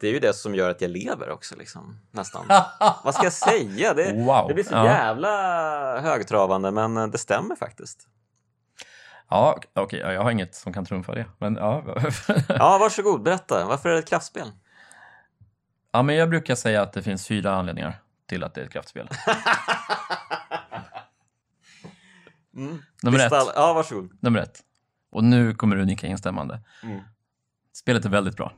[0.00, 2.44] det är ju det som gör att jag lever också liksom, nästan.
[3.04, 3.94] Vad ska jag säga?
[3.94, 4.48] Det, Wow.
[4.48, 4.84] det blir så Ja.
[4.84, 8.06] jävla högtravande men eh, det stämmer faktiskt.
[9.30, 11.26] Ja, okej, ja, jag har inget som kan trumfa det.
[11.38, 11.84] Men ja.
[12.48, 13.66] Ja, varsågod, berätta.
[13.66, 14.52] Varför är det ett kraftspel?
[15.92, 18.72] Ja, men jag brukar säga att det finns fyra anledningar till att det är ett
[18.72, 19.08] kraftspel.
[22.58, 22.78] Mm.
[23.02, 23.32] Nummer ett.
[23.32, 24.18] Ja, varsågod.
[24.20, 24.64] Nummer ett.
[25.10, 26.60] Och nu kommer det unika instämmande.
[26.82, 27.00] Mm.
[27.72, 28.52] Spelet är väldigt bra.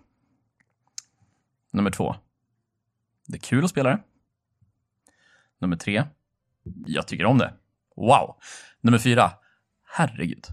[1.72, 2.14] Nummer två.
[3.26, 4.02] Det är kul att spela det.
[5.58, 6.04] Nummer tre.
[6.86, 7.54] Jag tycker om det.
[7.96, 8.36] Wow!
[8.80, 9.32] Nummer fyra.
[9.84, 10.46] Herregud.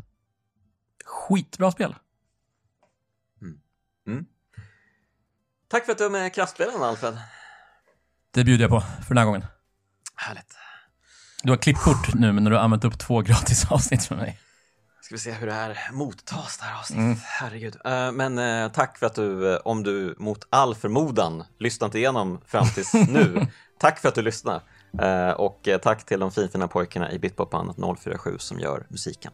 [1.05, 1.95] Skitbra spel.
[5.69, 7.17] Tack för att du är med i Kraftspelen, Alfred.
[8.33, 9.45] Det bjuder jag på för den här gången.
[10.15, 10.57] Härligt.
[11.43, 14.39] Du har klippkort nu, men när du har använt upp två gratis avsnitt från mig.
[15.01, 17.23] Ska vi se hur det här mottas, det här avsnittet.
[17.23, 17.77] Herregud.
[17.85, 22.41] Eh, men eh, tack för att du, eh, om du mot all förmodan lyssnat igenom
[22.45, 23.47] fram tills nu,
[23.79, 24.61] tack för att du lyssnar.
[25.37, 29.31] Och tack till de finfina pojkarna i Bitpopbandet 047 som gör musiken.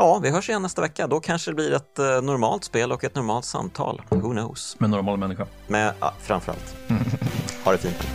[0.00, 1.06] Ja, vi hörs igen nästa vecka.
[1.06, 4.02] Då kanske det blir ett eh, normalt spel och ett normalt samtal.
[4.08, 4.76] Who knows?
[4.78, 5.46] Med normal människa.
[5.66, 6.76] Med, ja, framförallt.
[7.64, 8.06] Ha det fint.